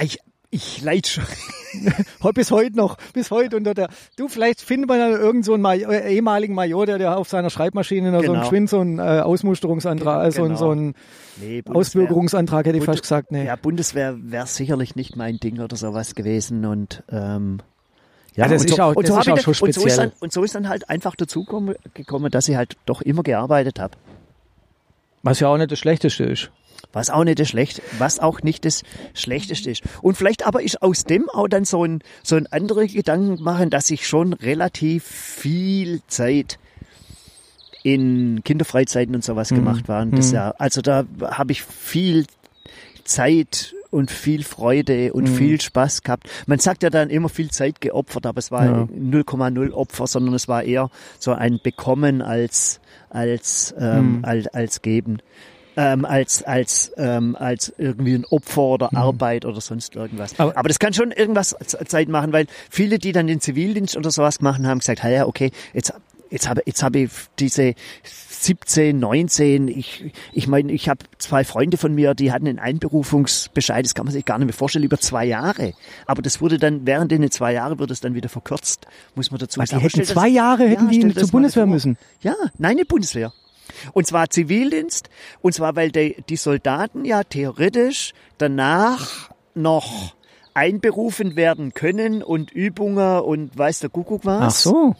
[0.00, 0.18] Ich,
[0.50, 1.24] ich leid schon.
[2.34, 3.88] Bis heute noch, bis heute unter der.
[4.16, 7.28] Du, vielleicht findet man ja irgend so einen Major, äh, ehemaligen Major, der, der auf
[7.28, 8.48] seiner Schreibmaschine noch so einen Genau.
[8.48, 10.58] Schwind, so einen äh, Ausmusterungsantrag, so, einen- Genau.
[10.58, 10.94] so einen
[11.38, 13.30] Nee, Ausbürgerungsantrag hätte ich Bund- fast gesagt.
[13.32, 13.44] Nee.
[13.44, 17.58] Ja, Bundeswehr wäre sicherlich nicht mein Ding oder sowas gewesen und ähm,
[18.34, 19.74] Ja, das und ist auch- das hab ist ich auch dann- schon und so ist
[19.84, 19.96] speziell.
[19.96, 23.22] dann und so ist dann halt einfach dazu komme- gekommen, dass ich halt doch immer
[23.22, 23.98] gearbeitet habe.
[25.22, 26.50] Was ja auch nicht das Schlechteste ist.
[26.96, 28.82] Was auch nicht das Schlecht, was auch nicht das
[29.12, 29.82] Schlechteste ist.
[30.00, 33.68] Und vielleicht aber ist aus dem auch dann so ein, so ein anderer Gedanken machen,
[33.68, 36.58] dass ich schon relativ viel Zeit
[37.82, 40.02] in Kinderfreizeiten und sowas gemacht war.
[40.02, 42.24] Und das ja, also da habe ich viel
[43.04, 46.28] Zeit und viel Freude und viel Spaß gehabt.
[46.46, 48.88] Man sagt ja dann immer viel Zeit geopfert, aber es war Ja.
[48.98, 52.80] 0,0 Opfer, sondern es war eher so ein Bekommen als,
[53.10, 55.18] als, ähm, als, als Geben.
[55.78, 60.38] Ähm, als, als, ähm, als irgendwie ein Opfer oder Arbeit oder sonst irgendwas.
[60.40, 61.54] Aber- Aber, das kann schon irgendwas
[61.86, 65.26] Zeit machen, weil viele, die dann den Zivildienst oder sowas gemacht haben, gesagt, "Ha ja,
[65.26, 65.92] okay, jetzt,
[66.30, 67.74] jetzt habe jetzt habe ich diese
[68.28, 73.84] 17, 19, ich, ich meine, ich habe zwei Freunde von mir, die hatten einen Einberufungsbescheid,
[73.84, 75.72] das kann man sich gar nicht mehr vorstellen, über zwei Jahre.
[76.06, 79.40] Aber das wurde dann, während den zwei Jahre wird es dann wieder verkürzt, muss man
[79.40, 79.82] dazu Was, die sagen.
[79.82, 81.96] hätten zwei Jahre, hätten die stell zur Bundeswehr müssen?
[82.22, 83.32] Ja, nein, nicht Bundeswehr.
[83.92, 85.08] Und zwar Zivildienst,
[85.42, 90.14] und zwar, weil die, die Soldaten ja theoretisch danach noch
[90.54, 94.94] einberufen werden können und Übungen und weiß der Kuckuck was Ach so.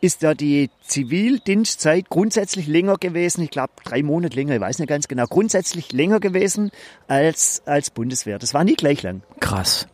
[0.00, 3.42] ist ja die Zivildienstzeit grundsätzlich länger gewesen.
[3.42, 5.26] Ich glaube, drei Monate länger, ich weiß nicht ganz genau.
[5.26, 6.70] Grundsätzlich länger gewesen
[7.08, 8.38] als, als Bundeswehr.
[8.38, 9.22] Das war nie gleich lang.
[9.40, 9.86] Krass.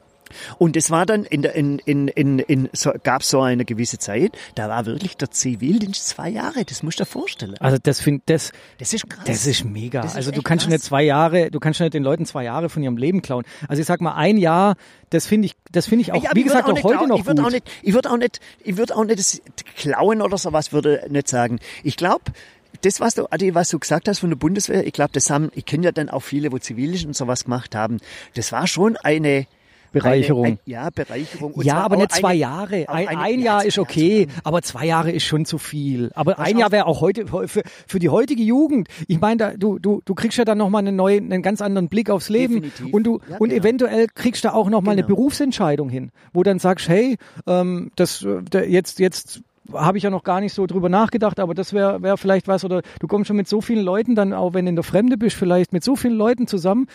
[0.59, 3.99] Und es war dann in der, in, in, in, in so, gab so eine gewisse
[3.99, 6.65] Zeit, da war wirklich der Zivildienst zwei Jahre.
[6.65, 7.55] Das musst du dir vorstellen.
[7.61, 9.25] Also das finde das, Das ist krass.
[9.27, 10.03] das ist mega.
[10.03, 12.27] Das ist also du kannst schon nicht zwei Jahre, du kannst schon nicht den Leuten
[12.27, 13.45] zwei Jahre von ihrem Leben klauen.
[13.69, 14.77] Also ich sag mal ein Jahr,
[15.11, 17.09] das finde ich, das finde ich auch, Ja, wie würd gesagt, auch, nicht heute klauen.
[17.09, 17.47] noch ich würde gut.
[17.49, 19.43] auch nicht, ich würde auch nicht, ich würde auch nicht das
[19.77, 21.59] klauen oder sowas würde nicht sagen.
[21.83, 22.25] Ich glaube,
[22.81, 25.51] das, was du, Adi, was du gesagt hast von der Bundeswehr, ich glaube, das haben,
[25.55, 27.99] ich kenne ja dann auch viele, wo Zivildienst und sowas gemacht haben.
[28.35, 29.47] Das war schon eine
[29.93, 30.45] Bereicherung.
[30.45, 31.53] Eine, ein, ja, Bereicherung.
[31.63, 32.89] Ja, aber nicht zwei eine- Jahre.
[32.89, 35.59] Ein, eine- ein ja, Jahr zwei ist okay, zwei aber zwei Jahre ist schon zu
[35.59, 36.11] viel.
[36.15, 36.59] Aber ein.
[36.59, 38.89] Jahr wäre auch heute für, für die heutige Jugend.
[39.09, 42.11] Ich meine, du, du, du kriegst ja dann nochmal einen neuen, einen ganz anderen Blick
[42.11, 42.93] aufs Leben Definitiv.
[42.95, 43.61] und du Ja, und genau.
[43.63, 45.17] eventuell kriegst du auch nochmal eine Genau.
[45.17, 47.17] Berufsentscheidung hin, wo dann sagst, hey,
[47.47, 48.25] ähm, das
[48.55, 49.41] äh, jetzt jetzt
[49.73, 52.65] habe ich ja noch gar nicht so drüber nachgedacht, aber das wäre wär vielleicht was
[52.65, 55.17] oder du kommst schon mit so vielen Leuten dann auch, wenn du in der Fremde
[55.17, 56.89] bist, vielleicht mit so vielen Leuten zusammen.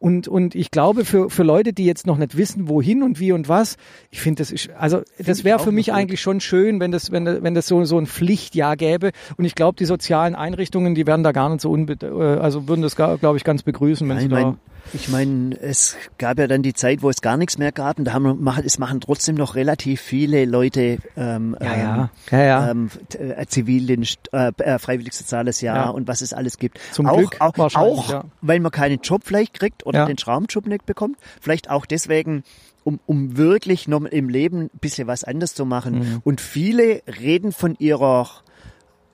[0.00, 3.32] Und, und ich glaube, für, für Leute, die jetzt noch nicht wissen, wohin und wie
[3.32, 3.76] und was,
[4.10, 7.24] ich finde, das ist, also, das wäre für mich eigentlich schon schön, wenn das, wenn,
[7.42, 9.10] wenn das so, so ein Pflichtjahr gäbe.
[9.36, 12.68] Und ich glaube, die sozialen Einrichtungen, die werden da gar nicht so unbe äh, also
[12.68, 14.40] würden das, glaube ich, ganz begrüßen, wenn Ja, sie ich da.
[14.40, 14.56] meine,
[14.94, 18.06] ich mein, es gab ja dann die Zeit, wo es gar nichts mehr gab und
[18.06, 22.10] da haben, wir- es machen trotzdem noch relativ viele Leute ähm, Ja, ähm, ja.
[22.30, 22.70] Ja, ja.
[22.70, 22.88] Ähm,
[23.18, 25.88] äh, Zivildienst, äh, äh, freiwillig soziales Jahr Ja.
[25.90, 26.78] und was es alles gibt.
[26.92, 28.24] Zum auch, Glück auch, wahrscheinlich, auch ja.
[28.40, 30.06] weil man keinen Job vielleicht kriegt oder Ja.
[30.06, 31.16] den Traumjob nicht bekommt.
[31.40, 32.44] Vielleicht auch deswegen,
[32.84, 35.98] um, um wirklich noch im Leben ein bisschen was anderes zu machen.
[35.98, 36.20] Mhm.
[36.24, 38.28] Und viele reden von ihrer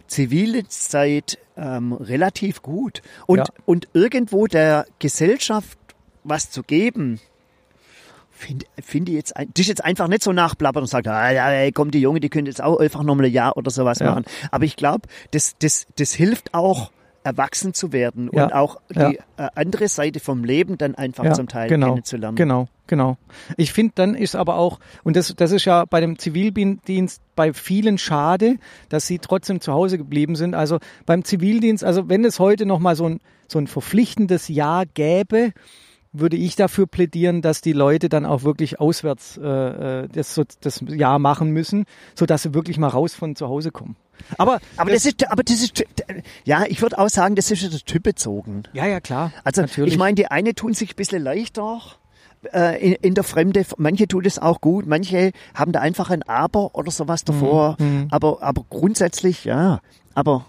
[0.06, 3.02] Zivildienstzeit ähm, relativ gut.
[3.26, 3.44] Und, Ja.
[3.64, 5.78] und irgendwo der Gesellschaft
[6.24, 7.20] was zu geben,
[8.30, 11.30] finde find ich jetzt, ein- das ist jetzt einfach nicht so nachplappern und sagt, ah,
[11.30, 14.06] ja, komm, die Junge, die könnte jetzt auch einfach nochmal ein Jahr oder sowas Ja.
[14.10, 14.24] machen.
[14.50, 16.90] Aber ich glaube, das, das, das hilft auch,
[17.24, 18.44] erwachsen zu werden Ja.
[18.44, 19.08] und auch Ja.
[19.10, 22.36] die äh, andere Seite vom Leben dann einfach zum Teil genau, kennenzulernen.
[22.36, 23.16] Genau, genau.
[23.56, 27.52] Ich finde, dann ist aber auch, und das, das ist ja bei dem Zivildienst bei
[27.52, 28.56] vielen schade,
[28.90, 30.54] dass sie trotzdem zu Hause geblieben sind.
[30.54, 35.52] Also beim Zivildienst, also wenn es heute nochmal so ein, so ein verpflichtendes Jahr gäbe,
[36.12, 40.84] würde ich dafür plädieren, dass die Leute dann auch wirklich auswärts äh, äh, das, das
[40.86, 43.96] Jahr machen müssen, so dass sie wirklich mal raus von zu Hause kommen.
[44.38, 45.84] Aber, Aber das ist, aber das ist,
[46.44, 48.64] ja, ich würde auch sagen, das ist ja der Typ bezogen.
[48.72, 49.32] ja, ja, klar.
[49.44, 49.92] Also natürlich.
[49.92, 51.80] ich meine, die eine tun sich ein bisschen leichter
[52.52, 56.22] äh, in, in der Fremde, manche tun es auch gut, manche haben da einfach ein
[56.24, 59.80] Aber oder sowas davor, Mhm, aber, aber grundsätzlich, ja,
[60.14, 60.44] aber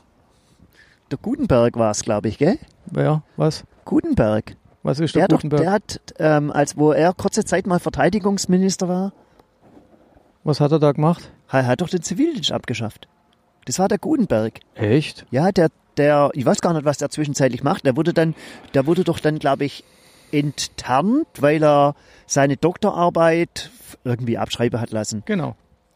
[1.11, 2.57] der Gutenberg war es, glaube ich, gell?
[2.95, 3.63] ja, was?
[3.85, 4.55] Gutenberg.
[4.83, 5.61] Was ist Der, der, hat doch, Gutenberg?
[5.61, 9.13] der hat, ähm, als wo er kurze Zeit mal Verteidigungsminister war,
[10.43, 11.31] was hat er da gemacht?
[11.51, 13.07] er hat doch den Zivildienst abgeschafft.
[13.65, 14.59] Das war der Gutenberg.
[14.75, 15.25] Echt?
[15.31, 17.85] Ja, der, der, ich weiß gar nicht, was der zwischenzeitlich macht.
[17.85, 18.35] Der wurde dann,
[18.73, 19.83] der wurde doch dann, glaube ich,
[20.31, 21.95] enttarnt, weil er
[22.27, 23.71] seine Doktorarbeit
[24.03, 25.23] irgendwie abschreiben hat lassen.
[25.25, 25.55] Genau.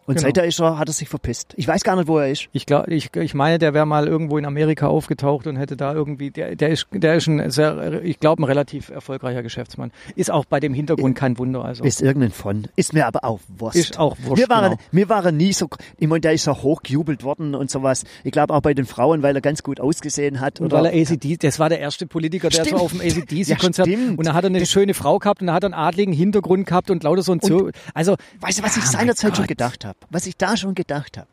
[0.10, 0.42] Und Genau.
[0.44, 1.54] ist er, hat er sich verpisst.
[1.56, 2.48] Ich weiß gar nicht, wo er ist.
[2.52, 5.94] Ich glaube, ich, ich meine, der wäre mal irgendwo in Amerika aufgetaucht und hätte da
[5.94, 9.92] irgendwie, der, der ist, der ist ein sehr, ich glaube, ein relativ erfolgreicher Geschäftsmann.
[10.16, 11.64] Ist auch bei dem Hintergrund kein Wunder.
[11.64, 12.68] Also Ist irgendein von.
[12.76, 13.76] Ist mir aber auch Wurst.
[13.78, 14.82] Ist auch Wurst, Wir waren, genau.
[14.92, 15.68] wir waren nie so,
[16.00, 18.04] ich meine, der ist so hochgejubelt worden und sowas.
[18.24, 20.60] Ich glaube auch bei den Frauen, weil er ganz gut ausgesehen hat.
[20.60, 22.80] Und oder, weil er ACD, das war der erste Politiker, der Stimmt.
[22.80, 24.18] so auf dem Ja, ACDC-Konzert, stimmt.
[24.18, 26.66] und da hat er eine schöne Frau gehabt und da hat er einen adligen Hintergrund
[26.66, 29.86] gehabt und lauter so ein Zo Also, Weißt du, was ich Ah, seinerzeit schon gedacht
[29.86, 29.99] habe?
[30.10, 31.28] Was ich da schon gedacht habe?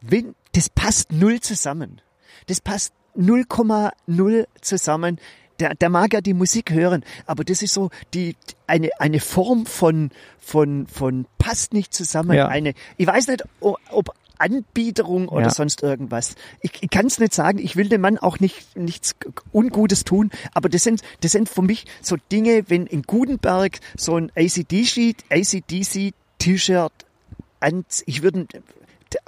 [0.00, 2.00] Wenn, das passt null zusammen.
[2.46, 5.18] Das passt 0,0 zusammen.
[5.58, 8.34] Der, der mag ja die Musik hören, aber das ist so die
[8.66, 12.34] eine eine Form von von von passt nicht zusammen.
[12.34, 12.48] Ja.
[12.48, 15.50] Eine, ich weiß nicht, ob Anbiederung oder Ja.
[15.50, 16.34] sonst irgendwas.
[16.62, 17.58] Ich, ich kann es nicht sagen.
[17.58, 19.14] Ich will dem Mann auch nicht nichts
[19.52, 24.16] Ungutes tun, aber das sind das sind für mich so Dinge, wenn in Gutenberg so
[24.16, 26.92] ein ACDC ACDC T-Shirt
[27.60, 28.46] an, ich würde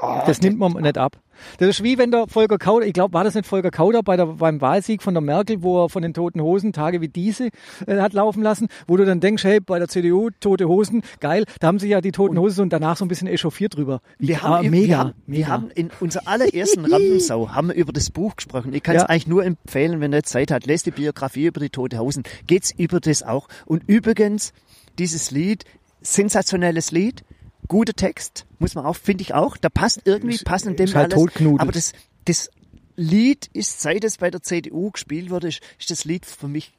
[0.01, 1.17] oh, das nimmt man nicht ab.
[1.59, 4.17] Das ist wie wenn der Volker Kauder, ich glaube, war das nicht Volker Kauder bei
[4.17, 7.49] der, beim Wahlsieg von der Merkel, wo er von den Toten Hosen Tage wie diese
[7.87, 11.45] äh, hat laufen lassen, wo du dann denkst, hey, bei der CDU Tote Hosen, geil,
[11.59, 14.03] da haben sich ja die Toten Hosen und danach so ein bisschen echauffiert drüber.
[14.19, 15.39] Wir Ah, haben, mega, wir, haben, mega.
[15.39, 18.73] wir haben in unserer allerersten Rampensau haben wir über das Buch gesprochen.
[18.75, 19.09] Ich kann es Ja.
[19.09, 20.65] eigentlich nur empfehlen, wenn ihr Zeit hat.
[20.67, 22.23] Lest die Biografie über die Tote Hosen.
[22.47, 23.49] Geht's über das auch.
[23.67, 24.53] Und übrigens,
[24.99, 25.65] dieses Lied,
[26.03, 27.25] sensationelles Lied,
[27.69, 29.57] guter Text, muss man auch, finde ich auch.
[29.57, 31.31] Da passt irgendwie, passt in dem halt alles.
[31.59, 31.93] Aber das,
[32.25, 32.51] das
[32.97, 36.73] Lied ist, seit es bei der CDU gespielt wurde, ist, ist das Lied für mich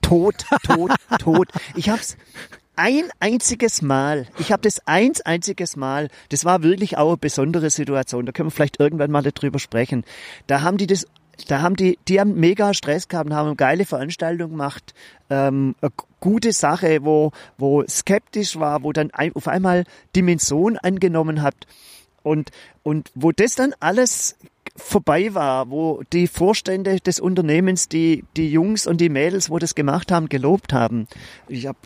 [0.00, 1.48] tot, tot, tot.
[1.76, 2.16] Ich hab's
[2.74, 7.70] ein einziges Mal, ich habe das eins einziges Mal, das war wirklich auch eine besondere
[7.70, 10.04] Situation, da können wir vielleicht irgendwann mal darüber sprechen.
[10.46, 11.06] Da haben die das,
[11.48, 14.94] da haben die, die haben mega Stress gehabt und haben eine geile Veranstaltung gemacht,
[15.30, 21.42] ähm, eine gute Sache, wo, wo skeptisch war, wo dann ein, auf einmal Dimension angenommen
[21.42, 21.54] hat
[22.22, 22.50] und,
[22.82, 24.36] und wo das dann alles
[24.76, 29.74] vorbei war, wo die Vorstände des Unternehmens, die, die Jungs und die Mädels, wo das
[29.74, 31.08] gemacht haben, gelobt haben.
[31.48, 31.76] Ich hab,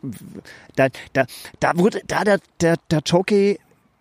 [0.77, 1.27] da, da,
[1.59, 3.59] da wurde, da der, der, der Jockey,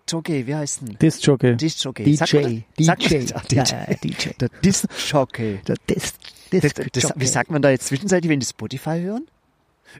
[0.08, 0.98] Jockey, wie heißt denn?
[1.00, 1.56] Disc-Jockey.
[1.58, 2.16] Disc-Jockey.
[2.16, 2.44] Sagt man-
[2.78, 2.86] DJ.
[2.88, 3.16] man- DJ.
[3.16, 3.58] Ja, DJ.
[3.74, 4.30] ja, DJ.
[4.40, 5.60] Der Disc-Jockey.
[5.68, 6.16] Der Disc,
[6.52, 7.20] Das, das, Disc-Jockey.
[7.22, 9.26] wie sagt man da jetzt zwischenzeitlich, wenn die Spotify hören?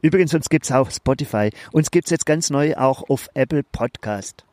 [0.02, 1.50] Übrigens, uns gibt's auch Spotify.
[1.72, 4.44] Uns gibt's jetzt ganz neu auch auf Apple Podcast.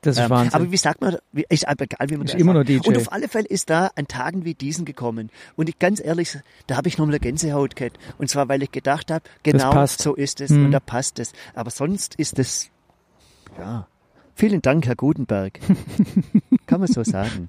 [0.00, 0.54] Das ist Ähm, Wahnsinn.
[0.54, 2.68] aber wie sagt man, wie, ist egal, wie man Ist das immer sagt.
[2.68, 2.88] noch DJ.
[2.88, 5.30] Und auf alle Fälle ist da an Tagen wie diesen gekommen.
[5.56, 6.38] Und ich ganz ehrlich,
[6.68, 7.98] da habe ich nochmal eine Gänsehaut gehabt.
[8.16, 10.66] Und zwar, weil ich gedacht habe, genau so ist es Mhm.
[10.66, 11.32] und da passt es.
[11.54, 12.70] Aber sonst ist es,
[13.58, 13.88] ja.
[14.38, 15.58] Vielen Dank, Herr Gutenberg.
[16.68, 17.48] Kann man so sagen.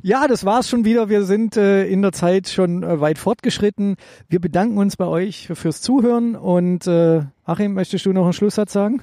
[0.00, 1.10] Ja, das war's schon wieder.
[1.10, 3.96] Wir sind äh, in der Zeit schon äh, weit fortgeschritten.
[4.30, 8.32] Wir bedanken uns bei euch für, fürs Zuhören und äh, Achim, möchtest du noch einen
[8.32, 9.02] Schlusssatz sagen?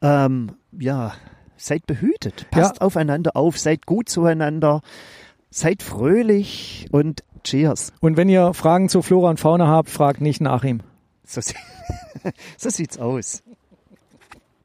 [0.00, 1.14] Ähm, ja,
[1.56, 2.46] seid behütet.
[2.52, 4.82] Passt aufeinander auf, seid gut zueinander,
[5.50, 7.92] seid fröhlich und cheers.
[7.98, 10.82] Und wenn ihr Fragen zu Flora und Fauna habt, fragt nicht nach ihm.
[11.26, 11.40] So,
[12.56, 13.42] so sieht's aus.